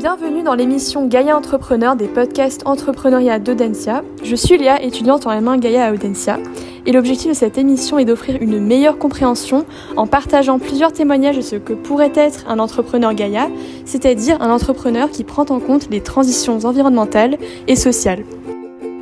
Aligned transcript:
Bienvenue 0.00 0.42
dans 0.42 0.54
l'émission 0.54 1.06
Gaïa 1.06 1.36
Entrepreneur 1.36 1.94
des 1.94 2.08
podcasts 2.08 2.62
Entrepreneuriat 2.64 3.38
d'Audencia. 3.38 4.02
Je 4.24 4.34
suis 4.34 4.56
Léa, 4.56 4.82
étudiante 4.82 5.26
en 5.26 5.30
M1 5.30 5.60
Gaïa 5.60 5.88
à 5.88 5.92
Audencia. 5.92 6.38
Et 6.86 6.92
l'objectif 6.92 7.28
de 7.28 7.34
cette 7.34 7.58
émission 7.58 7.98
est 7.98 8.06
d'offrir 8.06 8.38
une 8.40 8.58
meilleure 8.60 8.96
compréhension 8.96 9.66
en 9.98 10.06
partageant 10.06 10.58
plusieurs 10.58 10.94
témoignages 10.94 11.36
de 11.36 11.42
ce 11.42 11.56
que 11.56 11.74
pourrait 11.74 12.12
être 12.14 12.46
un 12.48 12.58
entrepreneur 12.60 13.12
Gaïa, 13.12 13.50
c'est-à-dire 13.84 14.40
un 14.40 14.50
entrepreneur 14.50 15.10
qui 15.10 15.22
prend 15.22 15.44
en 15.50 15.60
compte 15.60 15.90
les 15.90 16.00
transitions 16.00 16.64
environnementales 16.64 17.36
et 17.68 17.76
sociales. 17.76 18.24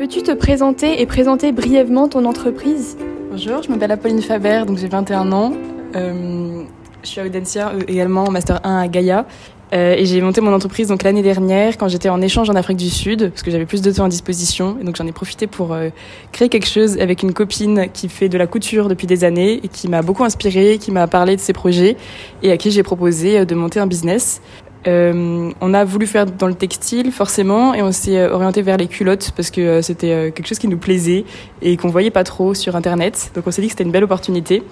Peux-tu 0.01 0.25
te 0.25 0.33
présenter 0.33 1.01
et 1.01 1.07
présenter 1.07 1.53
brièvement 1.53 2.09
ton 2.09 2.25
entreprise? 2.25 2.99
Bonjour, 3.30 3.62
je 3.62 3.71
m'appelle 3.71 3.93
Apolline 3.93 4.21
Faber, 4.21 4.65
donc 4.67 4.79
j'ai 4.79 4.89
21 4.89 5.30
ans. 5.30 5.53
Euh, 5.95 6.65
je 7.05 7.09
suis 7.09 7.21
à 7.21 7.25
Audencia, 7.25 7.69
euh, 7.69 7.83
également 7.87 8.25
en 8.25 8.33
Master 8.33 8.59
1 8.65 8.79
à 8.79 8.89
Gaïa. 8.89 9.27
Euh, 9.73 9.95
et 9.96 10.07
j'ai 10.07 10.21
monté 10.23 10.41
mon 10.41 10.55
entreprise 10.55 10.89
donc 10.89 11.03
l'année 11.03 11.23
dernière 11.23 11.77
quand 11.77 11.89
j'étais 11.89 12.08
en 12.08 12.22
échange 12.22 12.49
en 12.49 12.54
Afrique 12.54 12.79
du 12.79 12.89
Sud 12.89 13.31
parce 13.31 13.43
que 13.43 13.50
j'avais 13.50 13.67
plus 13.67 13.82
de 13.82 13.91
temps 13.91 14.04
à 14.04 14.08
disposition 14.08 14.79
et 14.81 14.85
donc 14.85 14.96
j'en 14.96 15.07
ai 15.07 15.13
profité 15.13 15.46
pour 15.46 15.75
euh, 15.75 15.91
créer 16.32 16.49
quelque 16.49 16.68
chose 16.68 16.99
avec 16.99 17.22
une 17.22 17.35
copine 17.35 17.89
qui 17.93 18.08
fait 18.08 18.31
de 18.31 18.39
la 18.39 18.46
couture 18.46 18.89
depuis 18.89 19.07
des 19.07 19.25
années 19.25 19.61
et 19.63 19.68
qui 19.68 19.89
m'a 19.89 20.00
beaucoup 20.00 20.25
inspirée, 20.25 20.79
qui 20.79 20.91
m'a 20.91 21.07
parlé 21.07 21.36
de 21.36 21.41
ses 21.41 21.53
projets 21.53 21.96
et 22.43 22.50
à 22.50 22.57
qui 22.57 22.71
j'ai 22.71 22.82
proposé 22.82 23.41
euh, 23.41 23.44
de 23.44 23.54
monter 23.54 23.79
un 23.79 23.86
business. 23.86 24.41
On 24.86 25.75
a 25.75 25.85
voulu 25.85 26.07
faire 26.07 26.25
dans 26.25 26.46
le 26.46 26.55
textile 26.55 27.13
forcément 27.13 27.75
et 27.75 27.82
on 27.82 27.93
s'est 27.93 28.27
orienté 28.27 28.63
vers 28.63 28.79
les 28.79 28.86
culottes 28.86 29.32
parce 29.36 29.50
que 29.50 29.82
c'était 29.82 30.32
quelque 30.35 30.46
chose 30.46 30.58
qui 30.58 30.66
nous 30.66 30.79
plaisait 30.79 31.27
et 31.61 31.77
qu'on 31.77 31.89
voyait 31.89 32.11
pas 32.11 32.25
trop 32.25 32.55
sur 32.55 32.75
internet. 32.75 33.30
Donc 33.34 33.47
on 33.47 33.50
s'est 33.50 33.61
dit 33.61 33.69
que 33.69 33.72
c'était 33.72 33.84
une 33.84 33.91
belle 33.91 34.05
opportunité. 34.05 34.62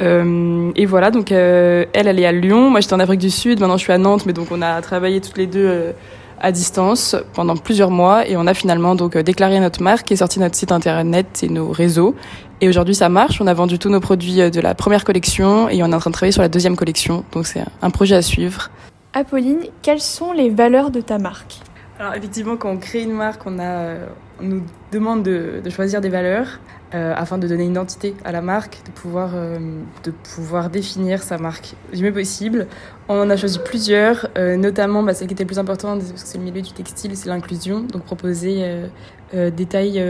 Euh, 0.00 0.72
et 0.74 0.86
voilà, 0.86 1.10
donc 1.10 1.32
euh, 1.32 1.84
elle, 1.92 2.08
elle 2.08 2.18
est 2.18 2.26
à 2.26 2.32
Lyon, 2.32 2.70
moi 2.70 2.80
j'étais 2.80 2.94
en 2.94 3.00
Afrique 3.00 3.20
du 3.20 3.30
Sud, 3.30 3.60
maintenant 3.60 3.76
je 3.76 3.82
suis 3.82 3.92
à 3.92 3.98
Nantes, 3.98 4.24
mais 4.24 4.32
donc 4.32 4.48
on 4.50 4.62
a 4.62 4.80
travaillé 4.80 5.20
toutes 5.20 5.36
les 5.36 5.46
deux 5.46 5.66
euh, 5.66 5.92
à 6.40 6.50
distance 6.50 7.14
pendant 7.34 7.56
plusieurs 7.56 7.90
mois 7.90 8.26
et 8.26 8.36
on 8.36 8.46
a 8.46 8.54
finalement 8.54 8.94
donc 8.94 9.18
déclaré 9.18 9.60
notre 9.60 9.82
marque 9.82 10.10
et 10.10 10.16
sorti 10.16 10.40
notre 10.40 10.56
site 10.56 10.72
internet 10.72 11.42
et 11.42 11.48
nos 11.48 11.70
réseaux. 11.70 12.14
Et 12.62 12.68
aujourd'hui 12.68 12.94
ça 12.94 13.08
marche, 13.08 13.40
on 13.40 13.46
a 13.46 13.54
vendu 13.54 13.78
tous 13.78 13.90
nos 13.90 14.00
produits 14.00 14.50
de 14.50 14.60
la 14.60 14.74
première 14.74 15.04
collection 15.04 15.68
et 15.68 15.82
on 15.82 15.92
est 15.92 15.94
en 15.94 15.98
train 15.98 16.10
de 16.10 16.14
travailler 16.14 16.32
sur 16.32 16.42
la 16.42 16.48
deuxième 16.48 16.76
collection, 16.76 17.24
donc 17.32 17.46
c'est 17.46 17.62
un 17.82 17.90
projet 17.90 18.16
à 18.16 18.22
suivre. 18.22 18.70
Apolline, 19.12 19.60
quelles 19.82 20.00
sont 20.00 20.32
les 20.32 20.48
valeurs 20.48 20.90
de 20.90 21.02
ta 21.02 21.18
marque? 21.18 21.60
Alors 22.00 22.14
effectivement, 22.14 22.56
quand 22.56 22.70
on 22.70 22.78
crée 22.78 23.02
une 23.02 23.12
marque, 23.12 23.42
on, 23.46 23.58
a, 23.58 23.94
on 24.40 24.44
nous 24.44 24.62
demande 24.90 25.22
de, 25.22 25.60
de 25.62 25.70
choisir 25.70 26.00
des 26.00 26.08
valeurs. 26.08 26.58
Euh, 26.94 27.14
afin 27.16 27.38
de 27.38 27.48
donner 27.48 27.64
une 27.64 27.70
identité 27.70 28.14
à 28.22 28.32
la 28.32 28.42
marque, 28.42 28.80
de 28.84 28.90
pouvoir, 28.90 29.30
euh, 29.34 29.58
de 30.04 30.10
pouvoir 30.10 30.68
définir 30.68 31.22
sa 31.22 31.38
marque 31.38 31.72
du 31.94 32.02
mieux 32.02 32.12
possible. 32.12 32.66
On 33.08 33.18
en 33.18 33.30
a 33.30 33.36
choisi 33.38 33.58
plusieurs, 33.64 34.28
euh, 34.36 34.56
notamment 34.56 35.02
bah, 35.02 35.14
celle 35.14 35.28
qui 35.28 35.32
était 35.32 35.46
plus 35.46 35.58
importante, 35.58 36.00
parce 36.00 36.22
que 36.22 36.28
c'est 36.28 36.36
le 36.36 36.44
milieu 36.44 36.60
du 36.60 36.72
textile, 36.72 37.16
c'est 37.16 37.30
l'inclusion. 37.30 37.80
Donc 37.80 38.02
proposer 38.02 38.90
des 39.32 39.64
tailles 39.64 40.04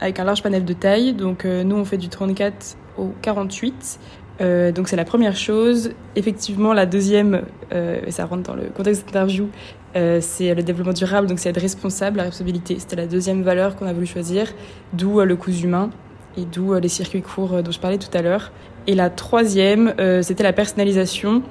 avec 0.00 0.18
un 0.18 0.24
large 0.24 0.42
panel 0.42 0.64
de 0.64 0.72
tailles. 0.72 1.12
Donc 1.12 1.44
nous, 1.44 1.76
on 1.76 1.84
fait 1.84 1.98
du 1.98 2.08
34 2.08 2.78
au 2.96 3.12
48. 3.20 3.98
Donc 4.40 4.88
c'est 4.88 4.96
la 4.96 5.04
première 5.04 5.36
chose. 5.36 5.92
Effectivement, 6.16 6.72
la 6.72 6.86
deuxième, 6.86 7.42
et 7.72 8.10
ça 8.10 8.24
rentre 8.24 8.44
dans 8.44 8.54
le 8.54 8.64
contexte 8.74 9.06
d'interview, 9.06 9.48
c'est 9.94 10.54
le 10.54 10.62
développement 10.62 10.92
durable, 10.92 11.26
donc 11.26 11.38
c'est 11.38 11.48
être 11.50 11.60
responsable, 11.60 12.18
la 12.18 12.24
responsabilité. 12.24 12.76
C'était 12.78 12.96
la 12.96 13.06
deuxième 13.06 13.42
valeur 13.42 13.76
qu'on 13.76 13.86
a 13.86 13.92
voulu 13.92 14.06
choisir, 14.06 14.52
d'où 14.92 15.20
le 15.20 15.36
coût 15.36 15.50
humain 15.50 15.90
et 16.38 16.44
d'où 16.44 16.72
euh, 16.72 16.80
les 16.80 16.88
circuits 16.88 17.22
courts 17.22 17.54
euh, 17.54 17.62
dont 17.62 17.70
je 17.70 17.80
parlais 17.80 17.98
tout 17.98 18.16
à 18.16 18.22
l'heure. 18.22 18.52
Et 18.86 18.94
la 18.94 19.10
troisième, 19.10 19.94
euh, 19.98 20.22
c'était 20.22 20.44
la 20.44 20.52
personnalisation. 20.52 21.42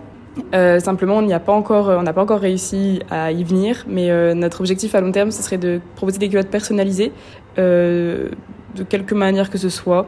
simplement, 0.80 1.18
on 1.18 1.24
on 1.24 1.28
n'a 1.28 1.40
pas 1.40 2.22
encore 2.22 2.40
réussi 2.40 3.02
à 3.10 3.32
y 3.32 3.44
venir, 3.44 3.86
mais 3.88 4.36
notre 4.36 4.62
objectif 4.62 4.94
à 4.94 5.02
long 5.02 5.12
terme, 5.12 5.32
ce 5.32 5.42
serait 5.42 5.58
de 5.58 5.80
proposer 5.96 6.20
des 6.20 6.30
culottes 6.30 6.50
personnalisées 6.50 7.12
de 7.58 8.84
quelque 8.88 9.16
manière 9.16 9.50
que 9.50 9.58
ce 9.58 9.70
soit, 9.70 10.06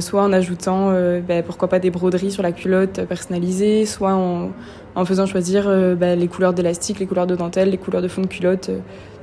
soit 0.00 0.22
en 0.22 0.32
ajoutant, 0.32 0.92
ben, 1.26 1.42
pourquoi 1.42 1.68
pas 1.68 1.78
des 1.78 1.90
broderies 1.90 2.30
sur 2.30 2.42
la 2.42 2.52
culotte 2.52 3.04
personnalisée, 3.06 3.86
soit 3.86 4.12
en, 4.14 5.04
faisant 5.04 5.26
choisir 5.26 5.64
ben, 5.96 6.18
les 6.18 6.28
couleurs 6.28 6.52
d'élastique, 6.52 6.98
les 6.98 7.06
couleurs 7.06 7.26
de 7.26 7.36
dentelle, 7.36 7.70
les 7.70 7.78
couleurs 7.78 8.02
de 8.02 8.08
fond 8.08 8.22
de 8.22 8.26
culotte, 8.26 8.70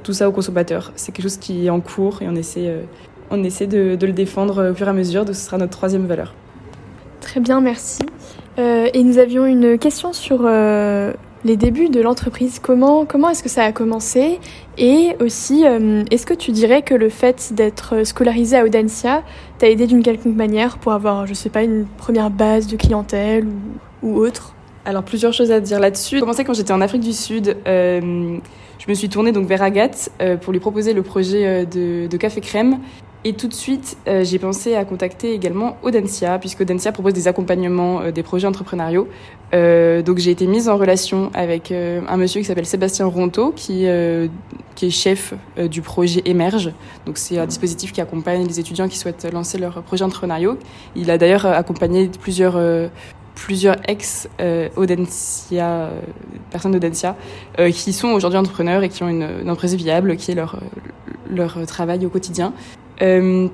tout 0.04 0.14
ça 0.14 0.28
au 0.28 0.32
consommateur. 0.32 0.92
C'est 0.96 1.12
quelque 1.12 1.24
chose 1.24 1.38
qui 1.38 1.68
est 1.68 1.70
en 1.70 1.82
cours 1.82 2.22
et 2.22 2.28
on 2.28 2.36
essaie 2.36 2.74
on 3.32 3.44
essaie 3.44 3.68
de, 3.68 3.98
le 4.02 4.12
défendre 4.12 4.72
au 4.72 4.74
fur 4.74 4.88
et 4.88 4.90
à 4.90 4.94
mesure, 4.94 5.26
donc 5.26 5.36
ce 5.36 5.46
sera 5.46 5.58
notre 5.58 5.72
troisième 5.72 6.06
valeur. 6.06 6.34
Très 7.22 7.40
bien, 7.40 7.62
merci. 7.62 8.02
Euh, 8.58 8.88
et 8.94 9.04
nous 9.04 9.18
avions 9.18 9.46
une 9.46 9.78
question 9.78 10.14
sur 10.14 10.42
euh, 10.44 11.14
les 11.46 11.58
débuts 11.58 11.90
de 11.90 12.02
l'entreprise. 12.02 12.60
Comment, 12.60 13.06
comment 13.06 13.30
est-ce 13.30 13.44
que 13.44 13.50
ça 13.50 13.64
a 13.64 13.72
commencé 13.72 14.40
Et 14.78 15.16
aussi, 15.20 15.66
euh, 15.66 16.04
est-ce 16.12 16.26
que 16.26 16.34
tu 16.34 16.52
dirais 16.52 16.82
que 16.82 16.94
le 16.94 17.10
fait 17.10 17.54
d'être 17.54 18.04
scolarisé 18.06 18.58
à 18.58 18.66
Audencia 18.66 19.24
t'a 19.58 19.70
aidé 19.70 19.88
d'une 19.88 20.04
quelconque 20.04 20.36
manière 20.36 20.78
pour 20.78 20.92
avoir, 20.92 21.26
je 21.26 21.34
sais 21.34 21.50
pas, 21.50 21.64
une 21.64 21.86
première 21.98 22.30
base 22.30 22.68
de 22.68 22.76
clientèle 22.76 23.48
ou, 24.04 24.18
autre? 24.18 24.54
Alors, 24.86 25.04
plusieurs 25.04 25.34
choses 25.34 25.52
à 25.52 25.60
dire 25.60 25.80
là-dessus. 25.80 26.16
J'ai 26.16 26.22
commencé 26.22 26.44
quand 26.44 26.54
j'étais 26.54 26.74
en 26.74 26.82
Afrique 26.82 27.02
du 27.02 27.14
Sud. 27.14 27.58
je 27.66 28.86
me 28.88 28.94
suis 28.94 29.10
tournée 29.10 29.32
donc 29.32 29.46
vers 29.46 29.62
Agathe 29.62 30.10
pour 30.42 30.54
lui 30.54 30.60
proposer 30.60 30.94
le 30.94 31.04
projet 31.04 31.66
de 31.66 32.18
Café 32.18 32.42
Crème. 32.42 32.80
Et 33.26 33.34
tout 33.34 33.50
de 33.50 33.54
suite, 33.54 33.98
euh, 34.08 34.24
j'ai 34.24 34.40
pensé 34.40 34.76
à 34.76 34.86
contacter 34.86 35.34
également 35.34 35.76
Audencia, 35.84 36.40
puisque 36.40 36.62
Audencia 36.62 36.94
propose 36.94 37.12
des 37.12 37.28
accompagnements 37.28 38.00
euh, 38.00 38.12
des 38.12 38.24
projets 38.24 38.48
entrepreneuriaux. 38.48 39.10
Euh, 39.54 40.02
donc 40.02 40.20
j'ai 40.20 40.32
été 40.32 40.48
mise 40.48 40.70
en 40.70 40.78
relation 40.78 41.30
avec 41.34 41.72
un 41.72 42.18
monsieur 42.18 42.40
qui 42.40 42.46
s'appelle 42.46 42.66
Sébastien 42.66 43.08
Ronto, 43.08 43.52
qui, 43.54 43.88
qui 44.76 44.86
est 44.86 44.90
chef 44.90 45.34
du 45.58 45.82
projet 45.82 46.22
Émerge. 46.26 46.72
Donc 47.06 47.18
c'est 47.18 47.40
un 47.40 47.48
dispositif 47.48 47.92
qui 47.92 48.00
accompagne 48.00 48.48
les 48.48 48.60
étudiants 48.60 48.88
qui 48.88 48.98
souhaitent 48.98 49.28
lancer 49.34 49.58
leur 49.58 49.82
projet 49.82 50.06
entrepreneuriaux. 50.06 50.58
Il 50.96 51.10
a 51.10 51.18
d'ailleurs 51.18 51.46
accompagné 51.46 52.10
plusieurs 52.22 52.60
plusieurs 53.34 53.78
ex 53.88 54.30
Audencia, 54.76 55.90
personnes 56.52 56.74
d'Audencia, 56.74 57.16
qui 57.74 57.92
sont 57.92 58.10
aujourd'hui 58.10 58.38
entrepreneurs 58.38 58.84
et 58.84 58.90
qui 58.90 59.02
ont 59.02 59.10
une, 59.10 59.28
une 59.42 59.50
entreprise 59.50 59.76
viable, 59.76 60.16
qui 60.16 60.32
est 60.32 60.36
leur, 60.36 60.60
leur 61.30 61.66
travail 61.66 62.06
au 62.06 62.10
quotidien. 62.10 62.54
Euh, 63.02 63.48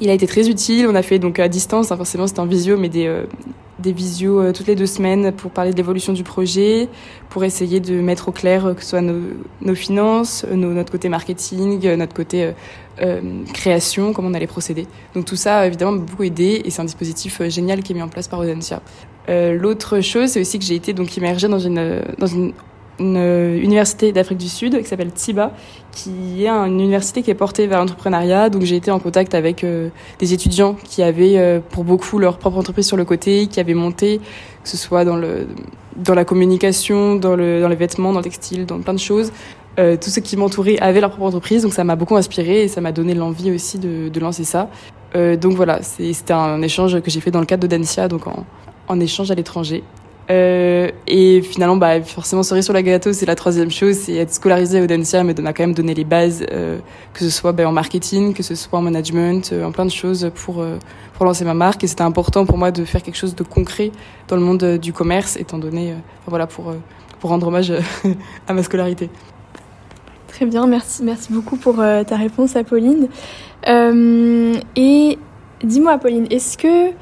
il 0.00 0.10
a 0.10 0.12
été 0.12 0.26
très 0.26 0.48
utile. 0.48 0.86
On 0.88 0.94
a 0.94 1.02
fait 1.02 1.18
donc 1.18 1.38
à 1.38 1.48
distance, 1.48 1.92
hein, 1.92 1.96
forcément 1.96 2.26
c'était 2.26 2.40
en 2.40 2.46
visio, 2.46 2.76
mais 2.76 2.88
des, 2.88 3.06
euh, 3.06 3.24
des 3.78 3.92
visios 3.92 4.40
euh, 4.40 4.52
toutes 4.52 4.66
les 4.66 4.74
deux 4.74 4.86
semaines 4.86 5.32
pour 5.32 5.50
parler 5.50 5.70
de 5.70 5.76
l'évolution 5.76 6.12
du 6.12 6.22
projet, 6.22 6.88
pour 7.30 7.44
essayer 7.44 7.80
de 7.80 8.00
mettre 8.00 8.28
au 8.28 8.32
clair 8.32 8.74
que 8.76 8.82
ce 8.82 8.90
soit 8.90 9.00
nos, 9.00 9.20
nos 9.60 9.74
finances, 9.74 10.44
notre 10.50 10.90
côté 10.90 11.08
marketing, 11.08 11.80
notre 11.96 12.14
côté 12.14 12.52
création, 13.52 14.12
comment 14.12 14.28
on 14.28 14.34
allait 14.34 14.46
procéder. 14.46 14.86
Donc 15.14 15.26
tout 15.26 15.36
ça, 15.36 15.66
évidemment, 15.66 15.92
m'a 15.92 15.98
beaucoup 15.98 16.24
aidé 16.24 16.62
et 16.64 16.70
c'est 16.70 16.80
un 16.80 16.86
dispositif 16.86 17.42
génial 17.48 17.82
qui 17.82 17.92
est 17.92 17.94
mis 17.94 18.02
en 18.02 18.08
place 18.08 18.26
par 18.28 18.40
Audencia. 18.40 18.80
L'autre 19.28 20.00
chose, 20.00 20.30
c'est 20.30 20.40
aussi 20.40 20.58
que 20.58 20.64
j'ai 20.64 20.76
été 20.76 20.94
donc 20.94 21.14
immergée 21.16 21.48
dans 21.48 21.58
une, 21.58 22.02
dans 22.18 22.26
une 22.26 22.52
une 22.98 23.16
euh, 23.16 23.60
université 23.60 24.12
d'Afrique 24.12 24.38
du 24.38 24.48
Sud 24.48 24.78
qui 24.78 24.84
s'appelle 24.84 25.12
TIBA, 25.12 25.52
qui 25.92 26.44
est 26.44 26.48
une 26.48 26.80
université 26.80 27.22
qui 27.22 27.30
est 27.30 27.34
portée 27.34 27.66
vers 27.66 27.78
l'entrepreneuriat. 27.78 28.50
Donc 28.50 28.62
j'ai 28.62 28.76
été 28.76 28.90
en 28.90 28.98
contact 28.98 29.34
avec 29.34 29.64
euh, 29.64 29.88
des 30.18 30.32
étudiants 30.32 30.74
qui 30.84 31.02
avaient 31.02 31.38
euh, 31.38 31.60
pour 31.60 31.84
beaucoup 31.84 32.18
leur 32.18 32.38
propre 32.38 32.58
entreprise 32.58 32.86
sur 32.86 32.96
le 32.96 33.04
côté, 33.04 33.46
qui 33.46 33.60
avaient 33.60 33.74
monté, 33.74 34.18
que 34.62 34.68
ce 34.68 34.76
soit 34.76 35.04
dans, 35.04 35.16
le, 35.16 35.46
dans 35.96 36.14
la 36.14 36.24
communication, 36.24 37.16
dans, 37.16 37.36
le, 37.36 37.60
dans 37.60 37.68
les 37.68 37.76
vêtements, 37.76 38.12
dans 38.12 38.20
le 38.20 38.24
textile, 38.24 38.66
dans 38.66 38.80
plein 38.80 38.94
de 38.94 38.98
choses. 38.98 39.32
Euh, 39.78 39.96
tous 40.02 40.08
ceux 40.08 40.22
qui 40.22 40.38
m'entouraient 40.38 40.78
avaient 40.78 41.02
leur 41.02 41.10
propre 41.10 41.26
entreprise, 41.26 41.62
donc 41.62 41.74
ça 41.74 41.84
m'a 41.84 41.96
beaucoup 41.96 42.16
inspiré 42.16 42.62
et 42.62 42.68
ça 42.68 42.80
m'a 42.80 42.92
donné 42.92 43.12
l'envie 43.12 43.50
aussi 43.50 43.78
de, 43.78 44.08
de 44.08 44.20
lancer 44.20 44.44
ça. 44.44 44.70
donc 45.14 45.54
voilà, 45.54 45.82
c'était 45.82 46.34
un 46.34 46.60
échange 46.62 47.00
que 47.00 47.10
j'ai 47.10 47.20
fait 47.20 47.30
dans 47.30 47.40
le 47.40 47.46
cadre 47.46 47.62
d'Audencia, 47.62 48.08
donc 48.08 48.26
en, 48.26 48.44
en 48.88 49.00
échange 49.00 49.30
à 49.30 49.34
l'étranger. 49.34 49.82
Euh, 50.30 50.90
et 51.06 51.40
finalement, 51.42 51.76
bah, 51.76 52.02
forcément, 52.02 52.42
cerise 52.42 52.64
sur 52.64 52.74
la 52.74 52.82
gâteau, 52.82 53.12
c'est 53.12 53.26
la 53.26 53.34
troisième 53.34 53.70
chose, 53.70 53.94
c'est 53.94 54.14
être 54.14 54.32
scolarisé 54.32 54.80
à 54.80 54.82
Audencia, 54.82 55.22
mais 55.22 55.34
m'a 55.34 55.52
quand 55.52 55.62
même 55.62 55.74
donné 55.74 55.94
les 55.94 56.04
bases, 56.04 56.44
euh, 56.50 56.78
que 57.14 57.20
ce 57.20 57.30
soit 57.30 57.52
bah, 57.52 57.68
en 57.68 57.72
marketing, 57.72 58.34
que 58.34 58.42
ce 58.42 58.54
soit 58.54 58.78
en 58.78 58.82
management, 58.82 59.50
euh, 59.52 59.64
en 59.64 59.72
plein 59.72 59.84
de 59.84 59.90
choses 59.90 60.30
pour, 60.34 60.64
pour 61.14 61.26
lancer 61.26 61.44
ma 61.44 61.54
marque. 61.54 61.84
Et 61.84 61.86
c'était 61.86 62.02
important 62.02 62.44
pour 62.44 62.58
moi 62.58 62.70
de 62.70 62.84
faire 62.84 63.02
quelque 63.02 63.16
chose 63.16 63.34
de 63.34 63.44
concret 63.44 63.92
dans 64.28 64.36
le 64.36 64.42
monde 64.42 64.78
du 64.78 64.92
commerce, 64.92 65.36
étant 65.36 65.58
donné, 65.58 65.94
voilà, 66.26 66.46
pour, 66.46 66.74
pour 67.20 67.30
rendre 67.30 67.46
hommage 67.46 67.72
à 68.48 68.52
ma 68.52 68.62
scolarité. 68.62 69.10
Très 70.28 70.44
bien, 70.44 70.66
merci, 70.66 71.02
merci 71.02 71.32
beaucoup 71.32 71.56
pour 71.56 71.76
ta 71.76 72.16
réponse, 72.16 72.56
Apolline. 72.56 73.08
et 73.64 75.18
dis-moi, 75.64 75.92
Apolline, 75.92 76.26
est-ce 76.30 76.58
que 76.58 76.92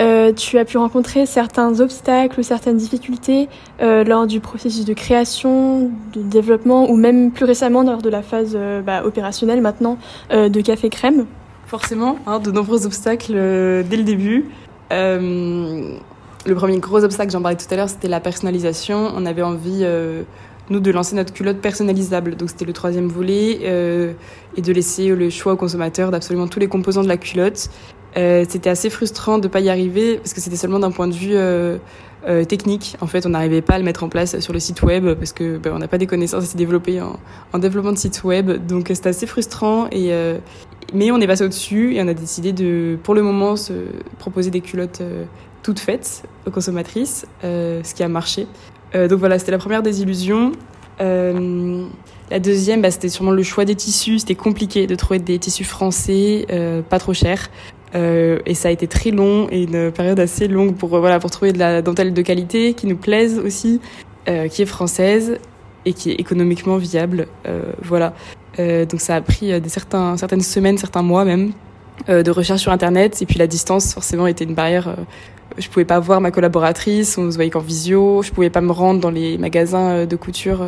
euh, 0.00 0.32
tu 0.32 0.58
as 0.58 0.64
pu 0.64 0.76
rencontrer 0.76 1.26
certains 1.26 1.80
obstacles 1.80 2.40
ou 2.40 2.42
certaines 2.42 2.76
difficultés 2.76 3.48
euh, 3.80 4.04
lors 4.04 4.26
du 4.26 4.40
processus 4.40 4.84
de 4.84 4.94
création, 4.94 5.90
de 6.12 6.22
développement 6.22 6.90
ou 6.90 6.96
même 6.96 7.30
plus 7.30 7.44
récemment 7.44 7.82
lors 7.82 8.02
de 8.02 8.10
la 8.10 8.22
phase 8.22 8.54
euh, 8.54 8.82
bah, 8.82 9.04
opérationnelle 9.04 9.60
maintenant 9.60 9.98
de 10.30 10.60
Café 10.60 10.90
Crème? 10.90 11.26
Forcément, 11.66 12.18
hein, 12.26 12.38
de 12.40 12.50
nombreux 12.50 12.86
obstacles 12.86 13.32
dès 13.32 13.96
le 13.96 14.02
début. 14.02 14.46
le 14.90 16.54
premier 16.54 16.78
gros 16.78 17.02
obstacle, 17.04 17.30
j'en 17.30 17.40
parlais 17.40 17.56
tout 17.56 17.66
à 17.70 17.76
l'heure, 17.76 17.88
c'était 17.88 18.08
la 18.08 18.20
personnalisation. 18.20 19.12
On 19.16 19.26
avait 19.26 19.42
envie 19.42 19.84
nous, 20.70 20.80
de 20.80 20.90
lancer 20.90 21.16
notre 21.16 21.32
culotte 21.32 21.58
personnalisable. 21.58 22.36
Donc 22.36 22.50
c'était 22.50 22.64
le 22.64 22.72
troisième 22.72 23.08
volet, 23.08 24.14
et 24.56 24.62
de 24.62 24.72
laisser 24.72 25.08
le 25.08 25.30
choix 25.30 25.54
au 25.54 25.56
consommateur 25.56 26.10
d'absolument 26.10 26.46
tous 26.46 26.60
les 26.60 26.68
composants 26.68 27.02
de 27.02 27.08
la 27.08 27.16
culotte. 27.16 27.70
C'était 28.14 28.70
assez 28.70 28.90
frustrant 28.90 29.38
de 29.38 29.48
pas 29.48 29.60
y 29.60 29.68
arriver, 29.68 30.18
parce 30.18 30.34
que 30.34 30.40
c'était 30.40 30.56
seulement 30.56 30.78
d'un 30.78 30.90
point 30.90 31.08
de 31.08 31.14
vue 31.14 31.36
euh, 32.26 32.44
technique. 32.44 32.96
En 33.02 33.06
fait, 33.06 33.26
on 33.26 33.30
n'arrivait 33.30 33.60
pas 33.60 33.74
à 33.74 33.78
le 33.78 33.84
mettre 33.84 34.02
en 34.02 34.08
place 34.08 34.38
sur 34.40 34.54
le 34.54 34.58
site 34.58 34.82
web 34.82 35.12
parce 35.12 35.34
que 35.34 35.58
ben, 35.58 35.74
on 35.74 35.78
n'a 35.78 35.88
pas 35.88 35.98
des 35.98 36.06
connaissances 36.06 36.44
assez 36.44 36.56
développées 36.56 37.02
en, 37.02 37.18
en, 37.52 37.58
développement 37.58 37.92
de 37.92 37.98
site 37.98 38.24
web. 38.24 38.66
Donc 38.66 38.86
c'était 38.88 39.10
assez 39.10 39.26
frustrant. 39.26 39.88
Et, 39.90 40.10
euh, 40.10 40.38
mais 40.94 41.10
on 41.10 41.20
est 41.20 41.26
passé 41.26 41.44
au-dessus 41.44 41.94
et 41.94 42.02
on 42.02 42.08
a 42.08 42.14
décidé 42.14 42.52
de, 42.52 42.96
pour 43.02 43.14
le 43.14 43.20
moment, 43.20 43.56
se 43.56 43.74
proposer 44.18 44.50
des 44.50 44.62
culottes 44.62 45.02
euh, 45.02 45.24
toutes 45.62 45.80
faites 45.80 46.22
aux 46.46 46.50
consommatrices, 46.50 47.26
ce 47.42 47.94
qui 47.94 48.02
a 48.02 48.08
marché. 48.08 48.46
donc 48.94 49.18
voilà, 49.18 49.38
c'était 49.38 49.52
la 49.52 49.58
première 49.58 49.82
désillusion. 49.82 50.52
la 50.98 52.38
deuxième, 52.38 52.80
bah, 52.80 52.90
c'était 52.90 53.08
sûrement 53.10 53.32
le 53.32 53.42
choix 53.42 53.64
des 53.64 53.74
tissus. 53.74 54.20
C'était 54.20 54.34
compliqué 54.34 54.86
de 54.86 54.94
trouver 54.94 55.20
des 55.20 55.38
tissus 55.38 55.64
français, 55.64 56.46
pas 56.90 56.98
trop 56.98 57.14
chers. 57.14 57.48
Euh, 57.94 58.40
et 58.44 58.54
ça 58.54 58.68
a 58.68 58.70
été 58.70 58.86
très 58.86 59.10
long 59.10 59.46
et 59.50 59.62
une 59.64 59.92
période 59.92 60.18
assez 60.18 60.48
longue 60.48 60.74
pour, 60.74 60.94
euh, 60.94 61.00
voilà, 61.00 61.20
pour 61.20 61.30
trouver 61.30 61.52
de 61.52 61.58
la 61.58 61.80
dentelle 61.80 62.12
de 62.12 62.22
qualité 62.22 62.74
qui 62.74 62.86
nous 62.86 62.96
plaise 62.96 63.38
aussi, 63.38 63.80
euh, 64.28 64.48
qui 64.48 64.62
est 64.62 64.66
française 64.66 65.38
et 65.84 65.92
qui 65.92 66.10
est 66.10 66.14
économiquement 66.14 66.76
viable. 66.76 67.26
Voilà. 67.82 68.14
Donc 68.58 69.00
ça 69.00 69.16
a 69.16 69.20
pris 69.20 69.60
des 69.60 69.68
certaines 69.68 70.40
semaines, 70.40 70.78
certains 70.78 71.02
mois 71.02 71.26
même 71.26 71.52
de 72.08 72.30
recherche 72.30 72.62
sur 72.62 72.72
Internet. 72.72 73.20
Et 73.20 73.26
puis 73.26 73.38
la 73.38 73.46
distance, 73.46 73.92
forcément, 73.92 74.26
était 74.26 74.44
une 74.44 74.54
barrière. 74.54 74.96
je 75.58 75.68
pouvais 75.68 75.84
pas 75.84 75.98
voir 75.98 76.22
ma 76.22 76.30
collaboratrice, 76.30 77.18
on 77.18 77.30
se 77.30 77.36
voyait 77.36 77.50
qu'en 77.50 77.60
visio. 77.60 78.22
Je 78.22 78.30
pouvais 78.30 78.48
pas 78.48 78.62
me 78.62 78.72
rendre 78.72 79.00
dans 79.00 79.10
les 79.10 79.36
magasins 79.36 80.06
de 80.06 80.16
couture 80.16 80.66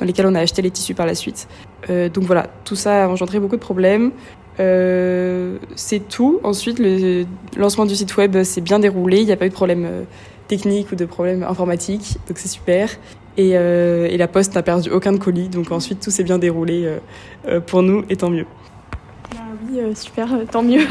dans 0.00 0.04
lesquels 0.04 0.26
on 0.26 0.34
a 0.34 0.40
acheté 0.40 0.62
les 0.62 0.72
tissus 0.72 0.94
par 0.94 1.06
la 1.06 1.14
suite. 1.14 1.46
donc 1.88 2.24
voilà, 2.24 2.48
tout 2.64 2.74
ça 2.74 3.04
a 3.04 3.08
engendré 3.08 3.38
beaucoup 3.38 3.56
de 3.56 3.60
problèmes. 3.60 4.10
Euh, 4.60 5.58
c'est 5.74 6.08
tout. 6.08 6.40
Ensuite, 6.42 6.78
le 6.78 7.24
lancement 7.56 7.84
du 7.84 7.94
site 7.94 8.16
web 8.16 8.42
s'est 8.42 8.60
bien 8.60 8.78
déroulé. 8.78 9.20
Il 9.20 9.26
n'y 9.26 9.32
a 9.32 9.36
pas 9.36 9.46
eu 9.46 9.50
de 9.50 9.54
problème 9.54 9.84
euh, 9.84 10.02
technique 10.48 10.92
ou 10.92 10.96
de 10.96 11.04
problème 11.04 11.42
informatique, 11.42 12.16
donc 12.28 12.38
c'est 12.38 12.48
super. 12.48 12.90
Et, 13.36 13.52
euh, 13.54 14.08
et, 14.10 14.16
la 14.16 14.28
poste 14.28 14.54
n'a 14.54 14.62
perdu 14.62 14.88
aucun 14.90 15.12
de 15.12 15.18
colis, 15.18 15.48
donc 15.48 15.70
ensuite 15.70 16.00
tout 16.00 16.10
s'est 16.10 16.24
bien 16.24 16.38
déroulé 16.38 16.90
pour 17.66 17.82
nous, 17.82 18.02
et 18.08 18.16
tant 18.16 18.30
mieux. 18.30 18.46
Ah 19.34 19.42
oui, 19.68 19.78
super, 19.94 20.28
tant 20.50 20.62
mieux. 20.62 20.86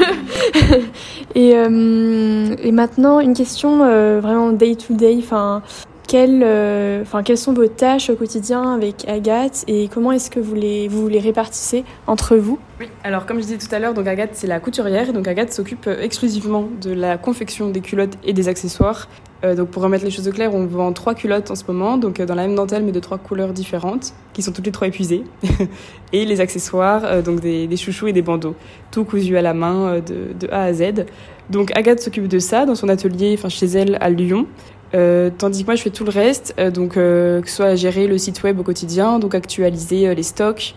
et, 1.34 1.50
et, 1.50 2.72
maintenant, 2.72 3.18
une 3.18 3.34
question 3.34 3.78
vraiment 4.20 4.52
day 4.52 4.76
to 4.76 4.94
day. 4.94 5.16
Enfin, 5.18 5.62
quelles, 6.06 6.42
euh, 6.44 7.04
quelles 7.24 7.38
sont 7.38 7.52
vos 7.52 7.66
tâches 7.66 8.10
au 8.10 8.16
quotidien 8.16 8.74
avec 8.74 9.08
Agathe 9.08 9.64
et 9.66 9.88
comment 9.88 10.12
est-ce 10.12 10.30
que 10.30 10.40
vous 10.40 10.54
les, 10.54 10.88
vous 10.88 11.08
les 11.08 11.18
répartissez 11.18 11.84
entre 12.06 12.36
vous? 12.36 12.58
Oui, 12.80 12.88
alors 13.04 13.26
comme 13.26 13.38
je 13.38 13.44
disais 13.44 13.58
tout 13.58 13.74
à 13.74 13.78
l'heure, 13.78 13.94
Agathe 13.98 14.30
c'est 14.32 14.46
la 14.46 14.60
couturière, 14.60 15.12
donc 15.12 15.26
Agathe 15.28 15.52
s'occupe 15.52 15.86
euh, 15.86 16.00
exclusivement 16.00 16.68
de 16.80 16.92
la 16.92 17.18
confection 17.18 17.70
des 17.70 17.80
culottes 17.80 18.16
et 18.24 18.32
des 18.32 18.48
accessoires. 18.48 19.08
Euh, 19.44 19.54
donc 19.54 19.68
pour 19.68 19.82
remettre 19.82 20.04
les 20.04 20.10
choses 20.10 20.28
au 20.28 20.32
clair, 20.32 20.54
on 20.54 20.64
vend 20.66 20.92
trois 20.92 21.14
culottes 21.14 21.50
en 21.50 21.54
ce 21.54 21.64
moment, 21.66 21.98
donc 21.98 22.22
dans 22.22 22.34
la 22.34 22.46
même 22.46 22.54
dentelle 22.56 22.84
mais 22.84 22.92
de 22.92 23.00
trois 23.00 23.18
couleurs 23.18 23.52
différentes, 23.52 24.14
qui 24.32 24.42
sont 24.42 24.52
toutes 24.52 24.66
les 24.66 24.72
trois 24.72 24.88
épuisées, 24.88 25.24
et 26.12 26.24
les 26.24 26.40
accessoires, 26.40 27.22
donc 27.22 27.40
des, 27.40 27.66
des, 27.66 27.76
chouchous 27.76 28.08
et 28.08 28.12
des 28.12 28.22
bandeaux, 28.22 28.54
tout 28.90 29.04
cousu 29.04 29.36
à 29.36 29.42
la 29.42 29.54
main 29.54 29.96
de, 29.96 30.32
de 30.38 30.48
A 30.50 30.62
à 30.62 30.72
Z. 30.72 31.04
Donc 31.50 31.76
Agathe 31.76 32.00
s'occupe 32.00 32.28
de 32.28 32.38
ça 32.38 32.66
dans 32.66 32.74
son 32.74 32.88
atelier, 32.88 33.34
enfin 33.38 33.48
chez 33.48 33.66
elle 33.66 33.98
à 34.00 34.10
Lyon. 34.10 34.46
Euh, 34.94 35.30
tandis 35.36 35.62
que 35.62 35.66
moi 35.66 35.74
je 35.74 35.82
fais 35.82 35.90
tout 35.90 36.04
le 36.04 36.10
reste, 36.10 36.54
euh, 36.58 36.70
donc 36.70 36.96
euh, 36.96 37.40
que 37.42 37.48
ce 37.48 37.56
soit 37.56 37.74
gérer 37.74 38.06
le 38.06 38.18
site 38.18 38.42
web 38.42 38.58
au 38.60 38.62
quotidien, 38.62 39.18
donc 39.18 39.34
actualiser 39.34 40.14
les 40.14 40.22
stocks, 40.22 40.74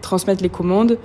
transmettre 0.00 0.42
les 0.42 0.48
commandes, 0.48 0.96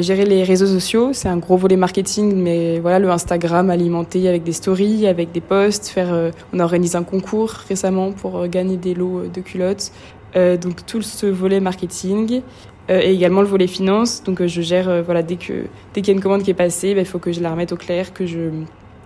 gérer 0.00 0.24
les 0.24 0.44
réseaux 0.44 0.66
sociaux, 0.66 1.10
c'est 1.12 1.28
un 1.28 1.36
gros 1.36 1.58
volet 1.58 1.76
marketing, 1.76 2.34
mais 2.34 2.78
voilà 2.78 2.98
le 2.98 3.10
Instagram 3.10 3.68
alimenté 3.68 4.28
avec 4.28 4.44
des 4.44 4.52
stories, 4.52 5.06
avec 5.06 5.30
des 5.30 5.42
posts, 5.42 5.88
faire, 5.88 6.30
on 6.54 6.58
a 6.58 6.64
organisé 6.64 6.96
un 6.96 7.02
concours 7.02 7.50
récemment 7.68 8.12
pour 8.12 8.48
gagner 8.48 8.78
des 8.78 8.94
lots 8.94 9.24
de 9.26 9.40
culottes, 9.42 9.92
donc 10.34 10.86
tout 10.86 11.02
ce 11.02 11.26
volet 11.26 11.60
marketing. 11.60 12.40
et 12.88 13.12
également 13.12 13.42
le 13.42 13.46
volet 13.46 13.66
finance, 13.66 14.22
donc 14.24 14.46
je 14.46 14.62
gère, 14.62 15.02
voilà, 15.02 15.22
dès 15.22 15.36
que 15.36 15.66
dès 15.92 16.00
qu'il 16.00 16.08
y 16.08 16.10
a 16.12 16.14
une 16.14 16.22
commande 16.22 16.44
qui 16.44 16.50
est 16.50 16.54
passée, 16.54 16.94
bah, 16.94 17.00
il 17.02 17.06
faut 17.06 17.18
que 17.18 17.32
je 17.32 17.42
la 17.42 17.50
remette 17.50 17.72
au 17.72 17.76
clair, 17.76 18.14
que 18.14 18.24
je 18.24 18.48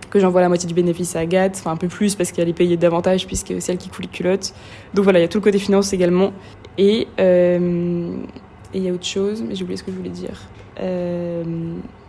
que 0.09 0.19
j'envoie 0.19 0.41
la 0.41 0.47
moitié 0.47 0.67
du 0.67 0.73
bénéfice 0.73 1.15
à 1.15 1.19
Agathe, 1.19 1.57
enfin 1.59 1.71
un 1.71 1.77
peu 1.77 1.87
plus 1.87 2.15
parce 2.15 2.31
qu'elle 2.31 2.49
est 2.49 2.53
payée 2.53 2.77
davantage 2.77 3.27
puisque 3.27 3.53
c'est 3.59 3.71
elle 3.71 3.77
qui 3.77 3.89
coule 3.89 4.05
les 4.05 4.11
culottes. 4.11 4.53
Donc 4.93 5.03
voilà, 5.03 5.19
il 5.19 5.21
y 5.23 5.25
a 5.25 5.27
tout 5.27 5.37
le 5.37 5.43
côté 5.43 5.59
finance 5.59 5.93
également. 5.93 6.33
Et 6.77 7.07
euh, 7.19 8.15
il 8.73 8.83
y 8.83 8.89
a 8.89 8.93
autre 8.93 9.05
chose, 9.05 9.43
mais 9.45 9.55
j'ai 9.55 9.63
oublié 9.63 9.77
ce 9.77 9.83
que 9.83 9.91
je 9.91 9.97
voulais 9.97 10.09
dire. 10.09 10.39
Euh, 10.79 11.43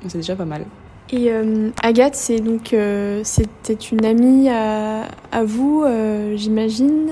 c'est 0.06 0.18
déjà 0.18 0.36
pas 0.36 0.44
mal. 0.44 0.64
Et 1.12 1.32
euh, 1.32 1.70
Agathe, 1.82 2.14
c'est 2.14 2.38
donc 2.38 2.74
c'était 3.24 3.74
une 3.74 4.04
amie 4.04 4.48
à, 4.48 5.08
vous, 5.44 5.84
j'imagine. 6.36 7.10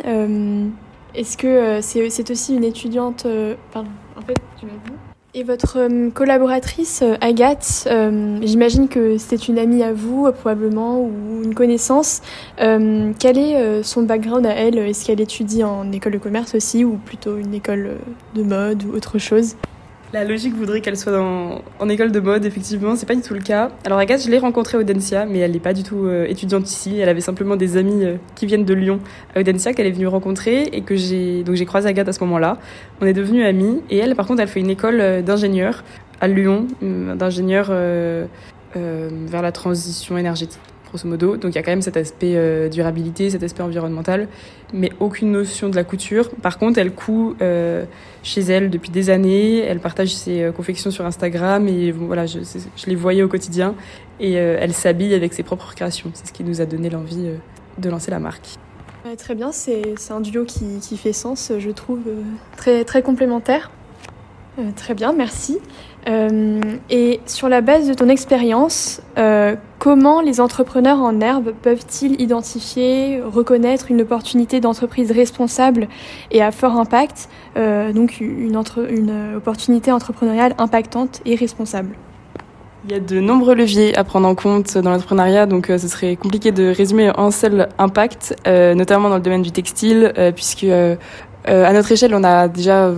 Est-ce 1.14 1.36
que 1.36 1.80
c'est 1.80 2.30
aussi 2.30 2.54
une 2.54 2.64
étudiante 2.64 3.26
Pardon, 3.72 3.90
en 4.16 4.20
fait, 4.22 4.36
tu 4.58 4.66
m'as 4.66 4.72
dit? 4.72 5.07
Et 5.38 5.44
votre 5.44 5.78
euh, 5.78 6.10
collaboratrice 6.10 7.02
euh, 7.02 7.14
Agathe, 7.20 7.86
euh, 7.86 8.38
j'imagine 8.42 8.88
que 8.88 9.18
c'était 9.18 9.44
une 9.44 9.58
amie 9.58 9.84
à 9.84 9.92
vous 9.92 10.30
probablement 10.32 11.00
ou 11.00 11.42
une 11.44 11.54
connaissance. 11.54 12.22
quel 12.56 13.38
est 13.38 13.82
son 13.82 14.02
background 14.02 14.46
à 14.46 14.50
elle? 14.50 14.78
Est-ce 14.78 15.06
qu'elle 15.06 15.20
étudie 15.20 15.62
en 15.62 15.90
école 15.92 16.12
de 16.12 16.18
commerce 16.18 16.54
aussi 16.54 16.84
ou 16.84 16.96
plutôt 16.96 17.36
une 17.36 17.54
école 17.54 17.98
de 18.34 18.42
mode 18.42 18.84
ou 18.84 18.96
autre 18.96 19.18
chose? 19.18 19.54
La 20.12 20.24
logique 20.24 20.54
voudrait 20.54 20.80
qu'elle 20.80 20.96
soit 20.96 21.12
en 21.18 21.88
école 21.88 22.12
de 22.12 22.20
mode, 22.20 22.44
effectivement, 22.46 22.96
c'est 22.96 23.06
pas 23.06 23.14
du 23.14 23.20
tout 23.20 23.34
le 23.34 23.40
cas. 23.40 23.70
Alors 23.84 23.98
Agathe, 23.98 24.22
je 24.24 24.30
l'ai 24.30 24.38
rencontrée 24.38 24.78
à 24.78 24.80
Audencia, 24.80 25.26
mais 25.26 25.38
elle 25.38 25.52
n'est 25.52 25.58
pas 25.58 25.74
du 25.74 25.82
tout 25.82 26.06
euh, 26.06 26.26
étudiante 26.26 26.70
ici. 26.70 26.98
Elle 26.98 27.08
avait 27.08 27.20
simplement 27.20 27.56
des 27.56 27.76
amis 27.76 28.04
euh, 28.04 28.16
qui 28.34 28.46
viennent 28.46 28.64
de 28.64 28.74
Lyon 28.74 29.00
à 29.34 29.40
Audencia 29.40 29.74
qu'elle 29.74 29.86
est 29.86 29.92
venue 29.92 30.06
rencontrer 30.06 30.62
et 30.72 30.80
que 30.80 30.96
j'ai 30.96 31.42
donc 31.42 31.56
j'ai 31.56 31.66
croisé 31.66 31.88
Agathe 31.88 32.08
à 32.08 32.12
ce 32.12 32.20
moment-là. 32.20 32.56
On 33.00 33.06
est 33.06 33.12
devenus 33.12 33.44
amis 33.44 33.82
et 33.90 33.98
elle, 33.98 34.14
par 34.16 34.26
contre, 34.26 34.40
elle 34.40 34.48
fait 34.48 34.60
une 34.60 34.70
école 34.70 35.00
euh, 35.00 35.22
d'ingénieur 35.22 35.84
à 36.20 36.26
Lyon, 36.26 36.66
d'ingénieur 36.82 37.68
vers 37.70 39.42
la 39.42 39.52
transition 39.52 40.18
énergétique 40.18 40.60
grosso 40.88 41.06
modo. 41.06 41.36
Donc 41.36 41.52
il 41.52 41.56
y 41.56 41.58
a 41.58 41.62
quand 41.62 41.70
même 41.70 41.82
cet 41.82 41.96
aspect 41.96 42.34
euh, 42.34 42.68
durabilité, 42.68 43.30
cet 43.30 43.42
aspect 43.42 43.62
environnemental, 43.62 44.28
mais 44.72 44.90
aucune 45.00 45.32
notion 45.32 45.68
de 45.68 45.76
la 45.76 45.84
couture. 45.84 46.30
Par 46.42 46.58
contre, 46.58 46.78
elle 46.78 46.92
coud 46.92 47.36
euh, 47.40 47.84
chez 48.22 48.40
elle 48.40 48.70
depuis 48.70 48.90
des 48.90 49.10
années, 49.10 49.58
elle 49.58 49.80
partage 49.80 50.14
ses 50.14 50.42
euh, 50.42 50.52
confections 50.52 50.90
sur 50.90 51.04
Instagram 51.04 51.68
et 51.68 51.92
voilà, 51.92 52.26
je, 52.26 52.38
les 52.86 52.94
voyais 52.94 53.22
au 53.22 53.28
quotidien 53.28 53.74
et 54.20 54.32
elle 54.32 54.72
s'habille 54.72 55.14
avec 55.14 55.32
ses 55.32 55.44
propres 55.44 55.74
créations. 55.74 56.10
C'est 56.12 56.26
ce 56.26 56.32
qui 56.32 56.42
nous 56.42 56.60
a 56.60 56.66
donné 56.66 56.90
l'envie 56.90 57.28
de 57.78 57.88
lancer 57.88 58.10
la 58.10 58.18
marque. 58.18 58.48
très 59.16 59.36
bien, 59.36 59.52
c'est 59.52 59.94
un 60.10 60.20
duo 60.20 60.44
qui, 60.44 60.80
qui, 60.80 60.96
fait 60.96 61.12
sens, 61.12 61.52
je 61.56 61.70
trouve, 61.70 62.00
très, 62.56 62.84
très 62.84 63.00
complémentaire. 63.02 63.70
Très 64.76 64.94
bien, 64.94 65.12
merci. 65.12 65.58
Euh, 66.08 66.60
et 66.88 67.20
sur 67.26 67.48
la 67.48 67.60
base 67.60 67.88
de 67.88 67.94
ton 67.94 68.08
expérience, 68.08 69.02
euh, 69.18 69.56
comment 69.78 70.20
les 70.20 70.40
entrepreneurs 70.40 70.98
en 70.98 71.20
herbe 71.20 71.52
peuvent-ils 71.62 72.20
identifier, 72.20 73.20
reconnaître 73.20 73.90
une 73.90 74.02
opportunité 74.02 74.60
d'entreprise 74.60 75.10
responsable 75.10 75.88
et 76.30 76.42
à 76.42 76.50
fort 76.50 76.76
impact, 76.76 77.28
euh, 77.56 77.92
donc 77.92 78.20
une, 78.20 78.56
opportunité 79.36 79.92
entrepreneuriale 79.92 80.54
impactante 80.58 81.20
et 81.26 81.34
responsable? 81.34 81.90
Il 82.84 82.92
y 82.92 82.94
a 82.94 83.00
de 83.00 83.20
nombreux 83.20 83.54
leviers 83.54 83.94
à 83.96 84.04
prendre 84.04 84.26
en 84.26 84.34
compte 84.34 84.78
dans 84.78 84.90
l'entrepreneuriat, 84.90 85.46
donc 85.46 85.66
ce 85.66 85.88
serait 85.88 86.16
compliqué 86.16 86.52
de 86.52 86.72
résumer 86.74 87.10
un 87.18 87.30
seul 87.30 87.68
impact, 87.76 88.36
notamment 88.46 89.10
dans 89.10 89.16
le 89.16 89.20
domaine 89.20 89.42
du 89.42 89.50
textile, 89.50 90.12
puisque 90.34 90.64
à 91.44 91.72
notre 91.72 91.92
échelle, 91.92 92.14
on 92.14 92.24
a 92.24 92.48
déjà 92.48 92.92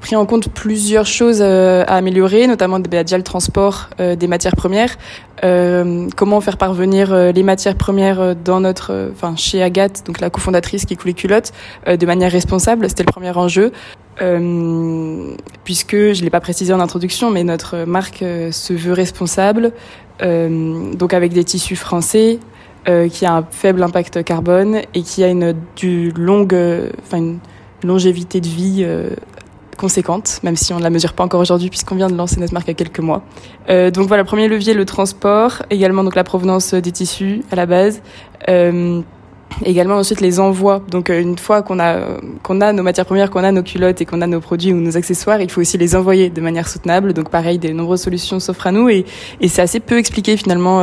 pris 0.00 0.16
en 0.16 0.26
compte 0.26 0.48
plusieurs 0.48 1.06
choses 1.06 1.40
euh, 1.40 1.82
à 1.86 1.96
améliorer, 1.96 2.46
notamment 2.46 2.78
déjà 2.78 3.16
le 3.16 3.22
transport 3.22 3.88
euh, 4.00 4.16
des 4.16 4.26
matières 4.26 4.56
premières. 4.56 4.96
Euh, 5.42 6.08
comment 6.16 6.40
faire 6.40 6.56
parvenir 6.56 7.14
les 7.14 7.42
matières 7.42 7.76
premières 7.76 8.36
dans 8.36 8.60
notre, 8.60 9.10
enfin 9.12 9.34
chez 9.36 9.62
Agathe, 9.62 10.04
donc 10.06 10.20
la 10.20 10.30
cofondatrice 10.30 10.84
qui 10.84 10.96
coule 10.96 11.08
les 11.08 11.14
culottes, 11.14 11.52
de 11.86 12.06
manière 12.06 12.30
responsable. 12.30 12.88
C'était 12.88 13.02
le 13.02 13.12
premier 13.12 13.30
enjeu. 13.30 13.72
puisque 15.64 15.96
je 15.96 16.22
l'ai 16.22 16.30
pas 16.30 16.40
précisé 16.40 16.72
en 16.72 16.80
introduction, 16.80 17.30
mais 17.30 17.44
notre 17.44 17.84
marque 17.84 18.24
se 18.52 18.72
veut 18.72 18.92
responsable, 18.92 19.72
donc 20.20 21.12
avec 21.12 21.32
des 21.32 21.44
tissus 21.44 21.76
français, 21.76 22.38
qui 23.10 23.26
a 23.26 23.34
un 23.34 23.46
faible 23.50 23.82
impact 23.82 24.22
carbone 24.22 24.82
et 24.94 25.02
qui 25.02 25.24
a 25.24 25.28
une 25.28 25.54
du 25.76 26.10
longue, 26.12 26.56
enfin 27.02 27.18
une 27.18 27.38
longévité 27.82 28.40
de 28.40 28.48
vie 28.48 28.86
conséquente, 29.76 30.40
même 30.42 30.56
si 30.56 30.72
on 30.72 30.78
ne 30.78 30.82
la 30.82 30.90
mesure 30.90 31.12
pas 31.12 31.24
encore 31.24 31.40
aujourd'hui 31.40 31.70
puisqu'on 31.70 31.94
vient 31.94 32.08
de 32.08 32.16
lancer 32.16 32.40
notre 32.40 32.52
marque 32.52 32.66
il 32.66 32.70
y 32.70 32.72
a 32.72 32.74
quelques 32.74 33.00
mois. 33.00 33.22
Euh, 33.70 33.90
donc 33.90 34.08
voilà, 34.08 34.24
premier 34.24 34.48
levier, 34.48 34.74
le 34.74 34.84
transport, 34.84 35.62
également 35.70 36.04
donc 36.04 36.14
la 36.14 36.24
provenance 36.24 36.74
des 36.74 36.92
tissus 36.92 37.42
à 37.50 37.56
la 37.56 37.66
base. 37.66 38.02
Euh, 38.48 39.00
également 39.64 39.96
ensuite 39.96 40.20
les 40.20 40.40
envois. 40.40 40.82
Donc 40.90 41.10
euh, 41.10 41.20
une 41.20 41.38
fois 41.38 41.62
qu'on 41.62 41.78
a 41.78 42.18
qu'on 42.42 42.60
a 42.60 42.72
nos 42.72 42.82
matières 42.82 43.06
premières, 43.06 43.30
qu'on 43.30 43.44
a 43.44 43.52
nos 43.52 43.62
culottes 43.62 44.00
et 44.00 44.04
qu'on 44.04 44.20
a 44.20 44.26
nos 44.26 44.40
produits 44.40 44.72
ou 44.72 44.80
nos 44.80 44.96
accessoires, 44.96 45.40
il 45.40 45.50
faut 45.50 45.60
aussi 45.60 45.78
les 45.78 45.94
envoyer 45.94 46.30
de 46.30 46.40
manière 46.40 46.68
soutenable. 46.68 47.12
Donc 47.12 47.30
pareil, 47.30 47.58
des 47.58 47.72
nombreuses 47.72 48.02
solutions 48.02 48.40
s'offrent 48.40 48.66
à 48.66 48.72
nous 48.72 48.88
et, 48.88 49.04
c'est 49.46 49.62
assez 49.62 49.80
peu 49.80 49.98
expliqué 49.98 50.36
finalement 50.36 50.80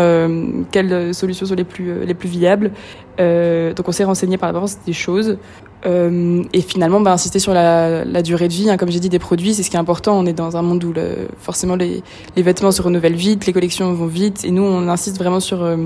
quelles 0.72 1.14
solutions 1.14 1.46
sont 1.46 1.56
les 1.56 1.66
plus 1.66 2.06
les 2.06 2.14
plus 2.14 2.30
viables. 2.30 2.72
Euh, 3.20 3.74
donc 3.74 3.88
on 3.88 3.92
s'est 3.92 4.04
renseigné 4.04 4.38
par 4.38 4.50
rapport 4.50 4.70
à 4.70 4.74
des 4.86 4.94
choses. 4.94 5.38
Euh, 5.88 6.44
et 6.54 6.62
finalement, 6.62 7.02
bah, 7.02 7.12
insister 7.12 7.40
sur 7.40 7.54
la, 7.54 8.22
durée 8.22 8.48
de 8.48 8.54
vie, 8.54 8.70
hein, 8.70 8.78
comme 8.78 8.92
j'ai 8.92 9.00
dit, 9.00 9.10
des 9.10 9.20
produits, 9.20 9.54
c'est 9.54 9.64
ce 9.64 9.70
qui 9.70 9.76
est 9.76 9.80
important. 9.80 10.18
On 10.18 10.26
est 10.26 10.34
dans 10.34 10.58
un 10.58 10.62
monde 10.62 10.84
où 10.84 10.94
forcément 11.40 11.76
les, 11.76 12.04
vêtements 12.36 12.72
se 12.72 12.82
renouvellent 12.82 13.16
vite, 13.16 13.46
les 13.48 13.54
collections 13.54 13.92
vont 13.94 14.06
vite, 14.06 14.46
et 14.46 14.52
nous, 14.52 14.64
on 14.64 14.88
insiste 14.88 15.18
vraiment 15.18 15.40
sur, 15.40 15.64
euh, 15.64 15.78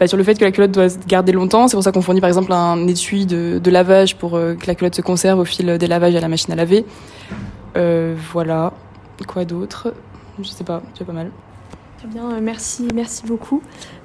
bah, 0.00 0.06
sur 0.06 0.16
le 0.16 0.24
fait 0.24 0.34
que 0.36 0.44
la 0.44 0.50
culotte 0.50 0.72
doit 0.72 0.88
se 0.88 0.98
garder 1.06 1.32
longtemps. 1.32 1.68
C'est 1.68 1.76
pour 1.76 1.84
ça 1.84 1.92
qu'on 1.92 2.02
fournit 2.02 2.20
par 2.20 2.28
exemple 2.28 2.52
un 2.52 2.86
étui 2.86 3.26
de, 3.26 3.70
lavage 3.70 4.16
pour 4.16 4.32
que 4.32 4.66
la 4.66 4.74
culotte 4.74 4.94
se 4.94 5.02
conserve 5.02 5.40
au 5.40 5.44
fil 5.44 5.78
des 5.78 5.86
lavages 5.88 6.14
à 6.14 6.20
la 6.20 6.28
machine 6.28 6.52
à 6.52 6.56
laver. 6.56 6.84
Voilà. 8.32 8.72
Quoi 9.26 9.44
d'autre? 9.44 9.92
Je 10.40 10.48
sais 10.48 10.64
pas, 10.64 10.82
c'est 10.94 11.04
pas 11.04 11.12
mal. 11.12 11.30
Bien, 12.06 12.40
merci, 12.40 12.88
merci 12.94 13.24
beaucoup. 13.26 13.62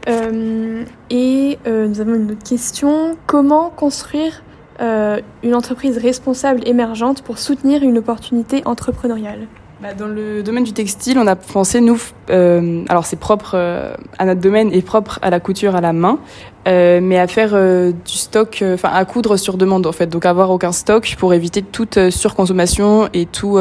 et 0.08 1.58
nous 1.65 2.01
avons 2.01 2.15
une 2.15 2.32
autre 2.32 2.48
question. 2.48 3.18
Comment 3.27 3.70
construire 3.70 4.44
euh, 4.82 5.20
une 5.44 5.56
entreprise 5.56 5.98
responsable 5.98 6.62
émergente 6.65 7.22
pour 7.22 7.38
soutenir 7.38 7.84
une 7.84 7.98
opportunité 7.98 8.62
entrepreneuriale? 8.63 9.48
Bah, 9.82 9.94
dans 9.94 10.08
le 10.08 10.41
domaine 10.41 10.63
du 10.63 10.74
textile, 10.74 11.18
on 11.20 11.27
a 11.27 11.36
pensé, 11.36 11.82
nous, 11.82 12.01
euh, 12.29 12.84
alors 12.88 13.06
c'est 13.06 13.20
propre 13.20 13.51
euh, 13.56 13.94
à 14.18 14.25
notre 14.25 14.39
domaine 14.39 14.72
et 14.74 14.82
propre 14.82 15.20
à 15.22 15.29
la 15.29 15.39
couture 15.39 15.75
à 15.75 15.82
la 15.82 15.91
main, 15.91 16.20
euh, 16.68 17.00
mais 17.01 17.18
à 17.18 17.27
faire 17.27 17.51
euh, 17.53 17.91
du 17.91 18.13
stock, 18.13 18.60
euh, 18.62 18.75
enfin 18.75 18.89
à 18.94 19.03
coudre 19.03 19.36
sur 19.38 19.58
demande 19.58 19.86
en 19.86 19.91
fait, 19.91 20.08
donc 20.08 20.25
avoir 20.25 20.50
aucun 20.50 20.72
stock 20.72 21.15
pour 21.18 21.34
éviter 21.34 21.62
toute 21.62 22.10
surconsommation 22.10 23.10
et 23.13 23.25
tout 23.25 23.58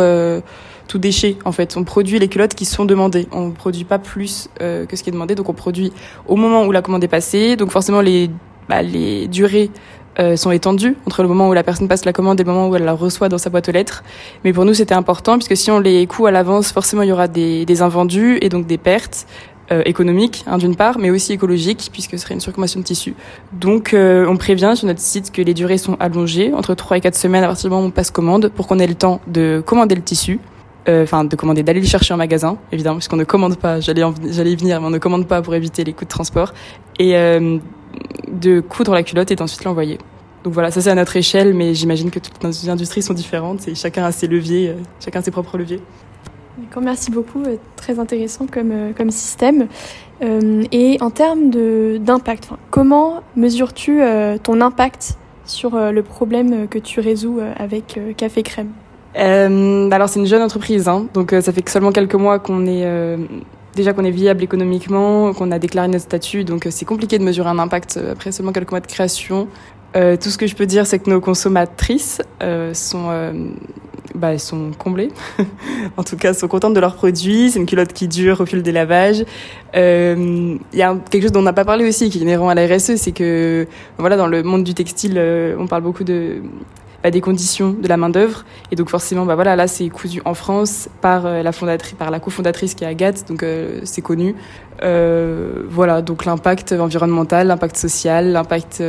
tout 0.88 0.98
déchet 0.98 1.36
en 1.44 1.52
fait. 1.52 1.76
On 1.76 1.84
produit 1.84 2.18
les 2.18 2.28
culottes 2.28 2.54
qui 2.56 2.64
sont 2.64 2.84
demandées. 2.84 3.28
On 3.30 3.52
produit 3.52 3.84
pas 3.84 3.98
plus 3.98 4.48
que 4.58 4.96
ce 4.96 5.02
qui 5.02 5.10
est 5.10 5.12
demandé, 5.12 5.36
donc 5.36 5.48
on 5.48 5.54
produit 5.54 5.92
au 6.26 6.34
moment 6.34 6.64
où 6.64 6.72
la 6.72 6.82
commande 6.82 7.04
est 7.04 7.08
passée. 7.08 7.54
Donc 7.56 7.70
forcément 7.70 8.00
les 8.00 8.30
bah, 8.68 8.82
les 8.82 9.28
durées 9.28 9.70
euh, 10.20 10.36
sont 10.36 10.50
étendues 10.50 10.96
entre 11.06 11.22
le 11.22 11.28
moment 11.28 11.48
où 11.48 11.52
la 11.52 11.62
personne 11.62 11.88
passe 11.88 12.04
la 12.04 12.12
commande 12.12 12.40
et 12.40 12.44
le 12.44 12.52
moment 12.52 12.68
où 12.68 12.76
elle 12.76 12.84
la 12.84 12.92
reçoit 12.92 13.28
dans 13.28 13.38
sa 13.38 13.50
boîte 13.50 13.68
aux 13.68 13.72
lettres. 13.72 14.02
Mais 14.44 14.52
pour 14.52 14.64
nous, 14.64 14.74
c'était 14.74 14.94
important 14.94 15.38
puisque 15.38 15.56
si 15.56 15.70
on 15.70 15.78
les 15.78 16.06
coud 16.06 16.26
à 16.26 16.30
l'avance, 16.30 16.72
forcément, 16.72 17.02
il 17.02 17.08
y 17.08 17.12
aura 17.12 17.28
des, 17.28 17.64
des 17.64 17.82
invendus 17.82 18.38
et 18.42 18.48
donc 18.48 18.66
des 18.66 18.78
pertes. 18.78 19.26
Euh, 19.70 19.82
économiques 19.84 20.44
hein, 20.46 20.56
d'une 20.56 20.76
part, 20.76 20.98
mais 20.98 21.10
aussi 21.10 21.34
écologiques 21.34 21.90
puisque 21.92 22.12
ce 22.12 22.16
serait 22.16 22.32
une 22.32 22.40
surconsommation 22.40 22.80
de 22.80 22.86
tissu. 22.86 23.14
Donc 23.52 23.92
euh, 23.92 24.26
on 24.26 24.38
prévient 24.38 24.72
sur 24.74 24.86
notre 24.86 25.00
site 25.00 25.30
que 25.30 25.42
les 25.42 25.52
durées 25.52 25.76
sont 25.76 25.94
allongées 26.00 26.54
entre 26.54 26.72
3 26.72 26.96
et 26.96 27.00
4 27.02 27.14
semaines 27.14 27.44
à 27.44 27.48
partir 27.48 27.68
du 27.68 27.74
moment 27.74 27.84
où 27.84 27.88
on 27.88 27.90
passe 27.90 28.10
commande 28.10 28.48
pour 28.48 28.66
qu'on 28.66 28.78
ait 28.78 28.86
le 28.86 28.94
temps 28.94 29.20
de 29.26 29.62
commander 29.66 29.94
le 29.94 30.00
tissu, 30.00 30.38
euh, 30.38 30.57
enfin 30.88 31.24
de 31.24 31.36
commander, 31.36 31.62
d'aller 31.62 31.80
le 31.80 31.86
chercher 31.86 32.14
en 32.14 32.16
magasin, 32.16 32.56
évidemment, 32.72 32.96
puisqu'on 32.96 33.16
ne 33.16 33.24
commande 33.24 33.56
pas, 33.56 33.80
j'allais 33.80 34.02
j'allais 34.30 34.52
y 34.52 34.56
venir, 34.56 34.80
mais 34.80 34.86
on 34.86 34.90
ne 34.90 34.98
commande 34.98 35.26
pas 35.26 35.42
pour 35.42 35.54
éviter 35.54 35.84
les 35.84 35.92
coûts 35.92 36.04
de 36.04 36.10
transport, 36.10 36.54
et 36.98 37.14
de 38.28 38.60
coudre 38.60 38.94
la 38.94 39.02
culotte 39.02 39.30
et 39.30 39.36
d'ensuite 39.36 39.64
l'envoyer. 39.64 39.98
Donc 40.44 40.54
voilà, 40.54 40.70
ça 40.70 40.80
c'est 40.80 40.90
à 40.90 40.94
notre 40.94 41.16
échelle, 41.16 41.54
mais 41.54 41.74
j'imagine 41.74 42.10
que 42.10 42.18
toutes 42.18 42.42
nos 42.42 42.70
industries 42.70 43.02
sont 43.02 43.14
différentes 43.14 43.66
et 43.68 43.74
chacun 43.74 44.04
a 44.04 44.12
ses 44.12 44.28
leviers, 44.28 44.70
euh, 44.70 44.74
chacun 45.00 45.20
ses 45.20 45.30
propres 45.30 45.58
leviers. 45.58 45.80
D'accord, 46.58 46.82
merci 46.82 47.10
beaucoup, 47.10 47.42
euh, 47.42 47.56
très 47.76 47.98
intéressant 47.98 48.46
euh, 48.56 48.92
comme 48.96 49.10
système. 49.10 49.66
et 50.20 50.98
en 51.00 51.10
termes 51.10 51.50
d'impact, 51.98 52.50
comment 52.70 53.22
mesures-tu 53.36 54.00
ton 54.42 54.60
impact 54.60 55.16
sur 55.44 55.78
le 55.78 56.02
problème 56.02 56.66
que 56.66 56.78
tu 56.78 57.00
résous 57.00 57.40
avec 57.56 58.00
Café 58.16 58.42
Crème? 58.42 58.72
Alors 59.14 60.08
c'est 60.08 60.20
une 60.20 60.26
jeune 60.26 60.42
entreprise, 60.42 60.86
hein, 60.88 61.06
donc 61.14 61.34
ça 61.40 61.52
fait 61.52 61.62
que 61.62 61.70
seulement 61.70 61.92
quelques 61.92 62.14
mois 62.14 62.38
qu'on 62.38 62.66
est 62.66 62.84
déjà 63.78 63.92
qu'on 63.92 64.04
est 64.04 64.10
viable 64.10 64.42
économiquement, 64.42 65.32
qu'on 65.32 65.50
a 65.50 65.58
déclaré 65.58 65.88
notre 65.88 66.04
statut, 66.04 66.44
donc 66.44 66.66
euh, 66.66 66.70
c'est 66.70 66.84
compliqué 66.84 67.18
de 67.18 67.24
mesurer 67.24 67.48
un 67.48 67.58
impact 67.58 67.96
euh, 67.96 68.12
après 68.12 68.32
seulement 68.32 68.52
quelques 68.52 68.72
mois 68.72 68.80
de 68.80 68.86
création. 68.86 69.48
Euh, 69.96 70.16
tout 70.16 70.28
ce 70.28 70.36
que 70.36 70.46
je 70.46 70.54
peux 70.54 70.66
dire, 70.66 70.86
c'est 70.86 70.98
que 70.98 71.08
nos 71.08 71.20
consommatrices 71.20 72.20
euh, 72.42 72.74
sont, 72.74 73.06
euh, 73.08 73.32
bah, 74.14 74.36
sont 74.36 74.72
comblées. 74.76 75.10
en 75.96 76.02
tout 76.02 76.16
cas, 76.16 76.34
sont 76.34 76.48
contentes 76.48 76.74
de 76.74 76.80
leurs 76.80 76.96
produits. 76.96 77.50
C'est 77.50 77.58
une 77.58 77.66
culotte 77.66 77.94
qui 77.94 78.06
dure 78.06 78.40
au 78.40 78.46
fil 78.46 78.62
des 78.62 78.72
lavages. 78.72 79.24
Il 79.74 80.58
y 80.74 80.82
a 80.82 80.96
quelque 81.10 81.22
chose 81.22 81.32
dont 81.32 81.40
on 81.40 81.44
n'a 81.44 81.54
pas 81.54 81.64
parlé 81.64 81.88
aussi, 81.88 82.10
qui 82.10 82.18
est 82.18 82.22
inhérent 82.22 82.50
à 82.50 82.54
la 82.54 82.66
RSE, 82.66 82.96
c'est 82.96 83.12
que 83.12 83.66
voilà, 83.96 84.16
dans 84.16 84.26
le 84.26 84.42
monde 84.42 84.64
du 84.64 84.74
textile, 84.74 85.18
on 85.58 85.66
parle 85.66 85.82
beaucoup 85.82 86.04
de 86.04 86.42
bah, 87.00 87.12
des 87.12 87.20
conditions 87.20 87.70
de 87.70 87.86
la 87.86 87.96
main 87.96 88.10
d'œuvre 88.10 88.44
et 88.72 88.76
donc 88.76 88.90
forcément 88.90 89.24
bah 89.24 89.36
voilà 89.36 89.54
là 89.54 89.68
c'est 89.68 89.88
cousu 89.88 90.20
en 90.24 90.34
France 90.34 90.88
par 91.00 91.26
euh, 91.26 91.44
la 91.44 91.52
fondatrice 91.52 91.94
par 91.94 92.10
la 92.10 92.18
cofondatrice 92.18 92.74
qui 92.74 92.82
est 92.82 92.88
Agathe. 92.88 93.28
Donc 93.28 93.44
euh, 93.44 93.80
c'est 93.84 94.02
connu. 94.02 94.34
Euh, 94.82 95.62
voilà 95.68 96.02
donc 96.02 96.24
l'impact 96.24 96.72
environnemental 96.72 97.46
l'impact 97.46 97.76
social 97.76 98.32
l'impact 98.32 98.82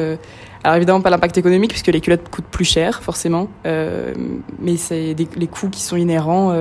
alors 0.63 0.78
évidemment 0.78 1.01
pas 1.01 1.12
l'impact 1.12 1.38
économique 1.38 1.70
puisque 1.70 1.88
les 1.88 2.01
culottes 2.01 2.28
coûtent 2.30 2.50
plus 2.50 2.66
cher 2.66 3.04
forcément. 3.04 3.48
Mais 3.63 4.78
c'est 4.78 5.16
les 5.16 5.48
coûts 5.48 5.70
qui 5.70 5.82
sont 5.82 5.96
inhérents 5.96 6.51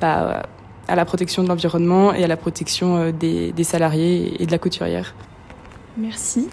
bah, 0.00 0.42
à 0.88 0.96
la 0.96 1.04
protection 1.04 1.42
de 1.42 1.48
l'environnement 1.48 2.14
et 2.14 2.24
à 2.24 2.26
la 2.28 2.38
protection 2.38 3.12
des 3.12 3.64
salariés 3.64 4.42
et 4.42 4.46
de 4.46 4.50
la 4.50 4.58
couturière. 4.58 5.14
Merci. 5.98 6.48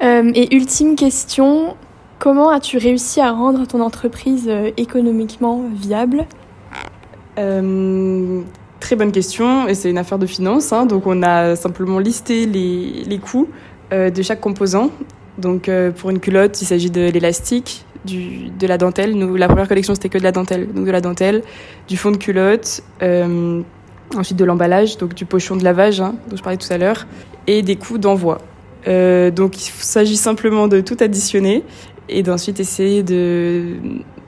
et 0.00 0.54
ultime 0.54 0.94
question, 0.94 1.76
Comment 2.20 2.50
as-tu 2.50 2.76
réussi 2.76 3.18
à 3.22 3.32
rendre 3.32 3.66
ton 3.66 3.80
entreprise 3.80 4.44
euh, 4.46 4.70
économiquement 4.76 5.64
viable? 5.72 6.26
Euh, 7.38 8.42
Très 8.78 8.94
bonne 8.94 9.10
question, 9.10 9.66
et 9.66 9.74
c'est 9.74 9.88
une 9.88 9.96
affaire 9.96 10.18
de 10.18 10.26
finance. 10.26 10.70
Hein, 10.70 10.84
donc 10.84 11.06
on 11.06 11.22
a 11.22 11.56
simplement 11.56 11.98
listé 11.98 12.44
les, 12.44 13.04
les 13.06 13.18
coûts 13.18 13.48
euh, 13.94 14.10
de 14.10 14.20
chaque 14.20 14.40
composant. 14.40 14.90
Donc 15.38 15.70
pour 15.96 16.10
une 16.10 16.20
culotte, 16.20 16.60
il 16.60 16.66
s'agit 16.66 16.90
de 16.90 17.08
l'élastique, 17.08 17.86
de 18.04 18.66
la 18.66 18.76
dentelle. 18.76 19.14
Nous, 19.16 19.36
la 19.36 19.48
première 19.48 19.68
collection, 19.68 19.94
c'était 19.94 20.10
que 20.10 20.18
de 20.18 20.22
la 20.22 20.32
dentelle. 20.32 20.70
Donc 20.70 20.84
de 20.84 20.90
la 20.90 21.00
dentelle, 21.00 21.42
du 21.88 21.96
fond 21.96 22.10
de 22.10 22.18
culotte, 22.18 22.82
ensuite 24.14 24.36
de 24.36 24.44
l'emballage, 24.44 24.98
donc 24.98 25.14
du 25.14 25.24
pochon 25.24 25.56
de 25.56 25.64
lavage 25.64 26.02
hein, 26.02 26.16
dont 26.28 26.36
je 26.36 26.42
parlais 26.42 26.58
tout 26.58 26.70
à 26.70 26.76
l'heure, 26.76 27.06
et 27.46 27.62
des 27.62 27.76
coûts 27.76 27.96
d'envoi. 27.96 28.36
Donc 28.86 29.56
il 29.56 29.70
s'agit 29.78 30.16
simplement 30.16 30.68
de 30.68 30.82
tout 30.82 30.96
additionner 31.00 31.64
et 32.10 32.22
d'ensuite 32.22 32.60
essayer 32.60 33.02
de 33.02 33.76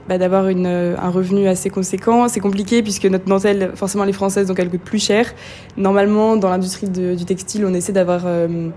bah, 0.07 0.17
d'avoir 0.17 0.49
une, 0.49 0.65
un 0.65 1.09
revenu 1.09 1.47
assez 1.47 1.69
conséquent. 1.69 2.27
C'est 2.27 2.39
compliqué 2.39 2.83
puisque 2.83 3.05
notre 3.05 3.25
dentelle, 3.25 3.71
forcément, 3.75 4.03
les 4.03 4.13
françaises, 4.13 4.47
donc 4.47 4.59
elle 4.59 4.69
coûte 4.69 4.81
plus 4.81 5.03
cher. 5.03 5.33
Normalement, 5.77 6.35
dans 6.35 6.49
l'industrie 6.49 6.89
du 6.89 7.25
textile, 7.25 7.65
on 7.65 7.73
essaie 7.73 7.93
d'avoir 7.93 8.23
euh, 8.25 8.69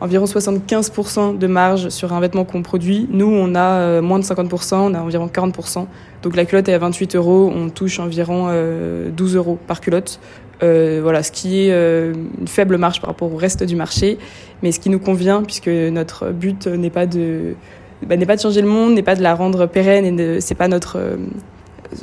environ 0.00 0.24
75% 0.24 1.36
de 1.36 1.46
marge 1.46 1.90
sur 1.90 2.12
un 2.12 2.20
vêtement 2.20 2.44
qu'on 2.44 2.62
produit. 2.62 3.06
Nous, 3.10 3.26
on 3.26 3.54
a 3.54 3.80
euh, 3.80 4.02
moins 4.02 4.18
de 4.18 4.24
50%, 4.24 4.74
on 4.74 4.94
a 4.94 5.00
environ 5.00 5.26
40%. 5.26 5.86
Donc 6.22 6.36
la 6.36 6.44
culotte 6.44 6.68
est 6.68 6.74
à 6.74 6.78
28 6.78 7.16
euros, 7.16 7.52
on 7.54 7.70
touche 7.70 7.98
environ 7.98 8.46
euh, 8.48 9.10
12 9.10 9.36
euros 9.36 9.58
par 9.66 9.80
culotte. 9.80 10.20
Euh, 10.62 11.00
voilà, 11.02 11.22
ce 11.22 11.32
qui 11.32 11.62
est 11.62 11.72
euh, 11.72 12.12
une 12.38 12.48
faible 12.48 12.76
marge 12.76 13.00
par 13.00 13.08
rapport 13.08 13.32
au 13.32 13.36
reste 13.36 13.62
du 13.64 13.76
marché, 13.76 14.18
mais 14.62 14.72
ce 14.72 14.80
qui 14.80 14.90
nous 14.90 14.98
convient 14.98 15.42
puisque 15.42 15.68
notre 15.68 16.30
but 16.30 16.66
n'est 16.66 16.90
pas 16.90 17.06
de 17.06 17.54
bah, 18.06 18.16
n'est 18.16 18.26
pas 18.26 18.36
de 18.36 18.40
changer 18.40 18.62
le 18.62 18.68
monde, 18.68 18.94
n'est 18.94 19.02
pas 19.02 19.14
de 19.14 19.22
la 19.22 19.34
rendre 19.34 19.66
pérenne 19.66 20.18
et 20.18 20.40
c'est 20.40 20.54
pas 20.54 20.68
notre, 20.68 20.98
euh, 20.98 21.16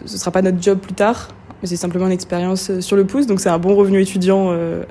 ce 0.06 0.18
sera 0.18 0.32
pas 0.32 0.42
notre 0.42 0.62
job 0.62 0.80
plus 0.80 0.94
tard, 0.94 1.30
mais 1.62 1.68
c'est 1.68 1.76
simplement 1.76 2.06
une 2.06 2.12
expérience 2.12 2.70
euh, 2.70 2.82
sur 2.82 2.96
le 2.96 3.06
pouce. 3.06 3.26
Donc 3.26 3.40
c'est 3.40 3.50
un 3.50 3.58
bon 3.58 3.76
revenu 3.76 4.02
étudiant 4.02 4.50
euh, 4.52 4.84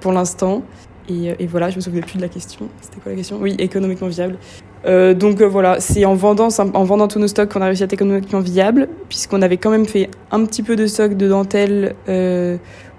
pour 0.00 0.12
l'instant. 0.12 0.62
Et, 1.10 1.46
voilà, 1.46 1.70
je 1.70 1.76
me 1.76 1.80
souviens 1.80 2.02
plus 2.02 2.18
de 2.18 2.22
la 2.22 2.28
question. 2.28 2.68
C'était 2.82 3.00
quoi 3.00 3.12
la 3.12 3.16
question? 3.16 3.38
Oui, 3.40 3.56
économiquement 3.58 4.08
viable. 4.08 4.36
Donc 4.84 5.40
voilà, 5.40 5.80
c'est 5.80 6.04
en 6.04 6.14
vendant, 6.14 6.48
en 6.58 6.84
vendant 6.84 7.08
tous 7.08 7.18
nos 7.18 7.28
stocks 7.28 7.50
qu'on 7.50 7.62
a 7.62 7.64
réussi 7.64 7.82
à 7.82 7.86
être 7.86 7.94
économiquement 7.94 8.40
viable, 8.40 8.90
puisqu'on 9.08 9.40
avait 9.40 9.56
quand 9.56 9.70
même 9.70 9.86
fait 9.86 10.10
un 10.30 10.44
petit 10.44 10.62
peu 10.62 10.76
de 10.76 10.86
stock 10.86 11.16
de 11.16 11.26
dentelle 11.26 11.94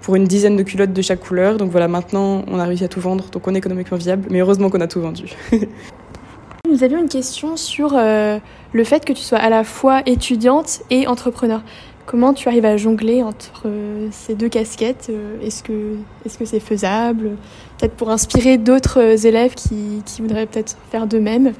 pour 0.00 0.16
une 0.16 0.24
dizaine 0.24 0.56
de 0.56 0.64
culottes 0.64 0.92
de 0.92 1.02
chaque 1.02 1.20
couleur. 1.20 1.56
Donc 1.56 1.70
voilà, 1.70 1.86
maintenant 1.86 2.44
on 2.48 2.58
a 2.58 2.64
réussi 2.64 2.82
à 2.82 2.88
tout 2.88 3.00
vendre, 3.00 3.26
donc 3.30 3.46
on 3.46 3.54
est 3.54 3.58
économiquement 3.58 3.96
viable. 3.96 4.26
Mais 4.28 4.40
heureusement 4.40 4.70
qu'on 4.70 4.80
a 4.80 4.88
tout 4.88 5.00
vendu. 5.00 5.26
Nous 6.70 6.84
avions 6.84 7.00
une 7.00 7.08
question 7.08 7.56
sur 7.56 7.94
euh, 7.96 8.38
le 8.72 8.84
fait 8.84 9.04
que 9.04 9.12
tu 9.12 9.22
sois 9.22 9.38
à 9.38 9.50
la 9.50 9.64
fois 9.64 10.02
étudiante 10.06 10.82
et 10.88 11.08
entrepreneur. 11.08 11.62
Comment 12.06 12.32
tu 12.32 12.48
arrives 12.48 12.64
à 12.64 12.76
jongler 12.76 13.24
entre 13.24 13.62
euh, 13.66 14.06
ces 14.12 14.36
deux 14.36 14.48
casquettes 14.48 15.08
euh, 15.10 15.40
Est-ce 15.42 15.64
que 15.64 15.96
est-ce 16.24 16.38
que 16.38 16.44
c'est 16.44 16.60
faisable? 16.60 17.30
Peut-être 17.76 17.94
pour 17.94 18.10
inspirer 18.10 18.56
d'autres 18.56 19.26
élèves 19.26 19.54
qui, 19.54 20.02
qui 20.06 20.22
voudraient 20.22 20.46
peut-être 20.46 20.76
faire 20.92 21.08
de 21.08 21.18
même 21.18 21.54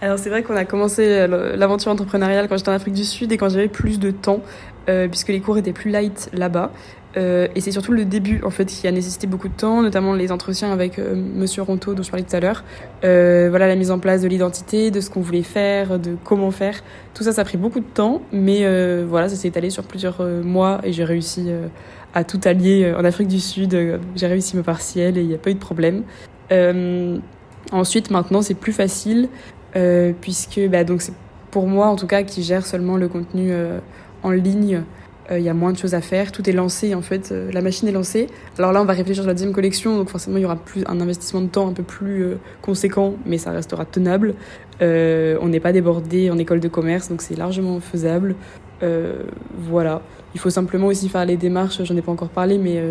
Alors 0.00 0.20
c'est 0.20 0.30
vrai 0.30 0.44
qu'on 0.44 0.56
a 0.56 0.64
commencé 0.64 1.26
l'aventure 1.26 1.90
entrepreneuriale 1.90 2.48
quand 2.48 2.56
j'étais 2.56 2.70
en 2.70 2.74
Afrique 2.74 2.94
du 2.94 3.04
Sud 3.04 3.32
et 3.32 3.36
quand 3.36 3.48
j'avais 3.48 3.68
plus 3.68 3.98
de 3.98 4.12
temps, 4.12 4.40
puisque 4.86 5.30
les 5.30 5.40
cours 5.40 5.58
étaient 5.58 5.72
plus 5.72 5.90
light 5.90 6.30
là-bas. 6.32 6.70
Euh, 7.16 7.48
et 7.54 7.60
c'est 7.60 7.72
surtout 7.72 7.92
le 7.92 8.04
début 8.04 8.42
en 8.42 8.50
fait 8.50 8.64
qui 8.64 8.86
a 8.88 8.92
nécessité 8.92 9.26
beaucoup 9.26 9.48
de 9.48 9.54
temps, 9.54 9.82
notamment 9.82 10.14
les 10.14 10.32
entretiens 10.32 10.72
avec 10.72 10.98
Monsieur 10.98 11.62
Ronto 11.62 11.94
dont 11.94 12.02
je 12.02 12.10
parlais 12.10 12.24
tout 12.24 12.34
à 12.34 12.40
l'heure. 12.40 12.64
voilà 13.02 13.66
la 13.66 13.76
mise 13.76 13.90
en 13.90 13.98
place 13.98 14.22
de 14.22 14.28
l'identité, 14.28 14.90
de 14.90 15.00
ce 15.00 15.10
qu'on 15.10 15.20
voulait 15.20 15.42
faire, 15.42 15.98
de 15.98 16.16
comment 16.24 16.50
faire. 16.50 16.82
Tout 17.14 17.24
ça, 17.24 17.32
ça 17.32 17.42
a 17.42 17.44
pris 17.44 17.58
beaucoup 17.58 17.80
de 17.80 17.84
temps, 17.84 18.22
mais 18.32 18.64
voilà, 19.04 19.28
ça 19.28 19.36
s'est 19.36 19.48
étalé 19.48 19.70
sur 19.70 19.84
plusieurs 19.84 20.22
mois 20.42 20.80
et 20.84 20.92
j'ai 20.92 21.04
réussi 21.04 21.50
à 22.14 22.24
tout 22.24 22.40
allier 22.44 22.94
en 22.96 23.04
Afrique 23.04 23.28
du 23.28 23.40
Sud. 23.40 23.76
j'ai 24.16 24.26
réussi 24.26 24.56
mes 24.56 24.62
partiels 24.62 25.18
et 25.18 25.20
il 25.20 25.28
n'y 25.28 25.34
a 25.34 25.38
pas 25.38 25.50
eu 25.50 25.54
de 25.54 25.58
problème. 25.58 26.04
ensuite, 27.72 28.10
maintenant, 28.10 28.42
c'est 28.42 28.54
plus 28.54 28.72
facile. 28.72 29.28
Euh, 29.74 30.12
puisque 30.20 30.60
bah, 30.68 30.84
donc 30.84 31.00
c'est 31.00 31.14
pour 31.50 31.66
moi 31.66 31.86
en 31.86 31.96
tout 31.96 32.06
cas 32.06 32.22
qui 32.24 32.42
gère 32.42 32.66
seulement 32.66 32.96
le 32.96 33.08
contenu 33.08 33.48
euh, 33.50 33.78
en 34.22 34.30
ligne. 34.30 34.82
Euh, 35.32 35.38
il 35.38 35.44
y 35.44 35.48
a 35.48 35.54
moins 35.54 35.72
de 35.72 35.78
choses 35.78 35.94
à 35.94 36.00
faire, 36.00 36.30
tout 36.30 36.48
est 36.48 36.52
lancé 36.52 36.94
en 36.94 37.02
fait, 37.02 37.32
la 37.52 37.60
machine 37.60 37.88
est 37.88 37.92
lancée. 37.92 38.28
Alors 38.58 38.72
là, 38.72 38.80
on 38.80 38.84
va 38.84 38.92
réfléchir 38.92 39.22
sur 39.22 39.28
la 39.28 39.34
deuxième 39.34 39.52
collection, 39.52 39.96
donc 39.96 40.10
forcément 40.10 40.36
il 40.36 40.42
y 40.42 40.44
aura 40.44 40.56
plus 40.56 40.84
un 40.86 41.00
investissement 41.00 41.40
de 41.40 41.48
temps 41.48 41.68
un 41.68 41.72
peu 41.72 41.82
plus 41.82 42.34
conséquent, 42.60 43.14
mais 43.26 43.38
ça 43.38 43.50
restera 43.50 43.84
tenable. 43.84 44.34
on 44.80 45.48
n'est 45.48 45.60
pas 45.60 45.72
débordé 45.72 46.30
en 46.30 46.38
école 46.38 46.60
de 46.60 46.68
commerce, 46.68 47.08
donc 47.08 47.22
c'est 47.22 47.36
largement 47.36 47.80
faisable. 47.80 48.34
voilà. 49.58 50.02
Il 50.34 50.40
faut 50.40 50.50
simplement 50.50 50.86
aussi 50.86 51.08
faire 51.08 51.24
les 51.24 51.36
démarches, 51.36 51.82
j'en 51.82 51.96
ai 51.96 52.02
pas 52.02 52.12
encore 52.12 52.30
parlé, 52.30 52.58
mais 52.58 52.82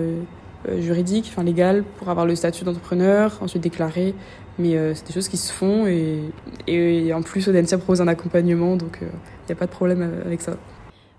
juridiques, 0.79 1.29
enfin 1.31 1.43
légales, 1.43 1.83
pour 1.98 2.10
avoir 2.10 2.25
le 2.25 2.36
statut 2.36 2.63
d'entrepreneur, 2.63 3.38
ensuite 3.41 3.63
déclarer 3.63 4.13
mais 4.62 4.75
euh, 4.75 4.93
c'est 4.93 5.07
des 5.07 5.13
choses 5.13 5.27
qui 5.27 5.38
se 5.38 5.51
font 5.51 5.88
et, 5.88 7.13
en 7.13 7.21
plus, 7.21 7.48
Audencia 7.48 7.77
propose 7.77 8.01
un 8.01 8.07
accompagnement, 8.07 8.75
donc 8.75 9.00
il 9.01 9.07
euh, 9.07 9.12
n'y 9.50 9.53
a 9.53 9.55
pas 9.55 9.65
de 9.65 9.71
problème 9.71 10.01
euh, 10.01 10.25
avec 10.25 10.41
ça. 10.41 10.57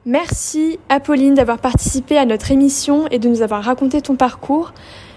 Merci 0.04 0.80
Apolline 0.88 1.34
d'avoir 1.34 1.58
participé 1.58 2.18
à 2.18 2.24
notre 2.24 2.50
émission 2.50 3.06
et 3.12 3.20
de 3.20 3.28
nous 3.28 3.42
avoir 3.42 3.62
raconté 3.62 4.00
ton 4.00 4.16
parcours. 4.16 4.72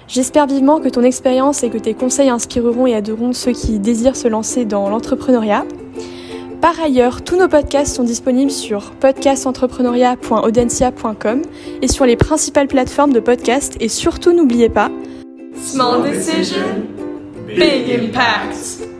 J'espère 0.07 0.45
vivement 0.45 0.79
que 0.79 0.89
ton 0.89 1.01
expérience 1.01 1.63
et 1.63 1.71
que 1.71 1.79
tes 1.79 1.95
conseils 1.95 2.29
inspireront 2.29 2.85
et 2.85 2.91
aideront 2.91 3.33
ceux 3.33 3.53
qui 3.53 3.79
désirent 3.79 4.15
se 4.15 4.27
lancer 4.27 4.63
dans 4.63 4.87
l'entrepreneuriat. 4.89 5.65
Par 6.61 6.79
ailleurs, 6.79 7.23
tous 7.23 7.35
nos 7.35 7.47
podcasts 7.47 7.95
sont 7.95 8.03
disponibles 8.03 8.51
sur 8.51 8.91
podcastentrepreneuriat.audencia.com 8.91 11.41
et 11.81 11.87
sur 11.87 12.05
les 12.05 12.15
principales 12.15 12.67
plateformes 12.67 13.13
de 13.13 13.19
podcast 13.19 13.77
et 13.79 13.89
surtout 13.89 14.33
n'oubliez 14.33 14.69
pas 14.69 14.91
Small 15.55 16.03
Decision 16.03 16.83
big 17.47 17.91
impacts. 17.91 18.94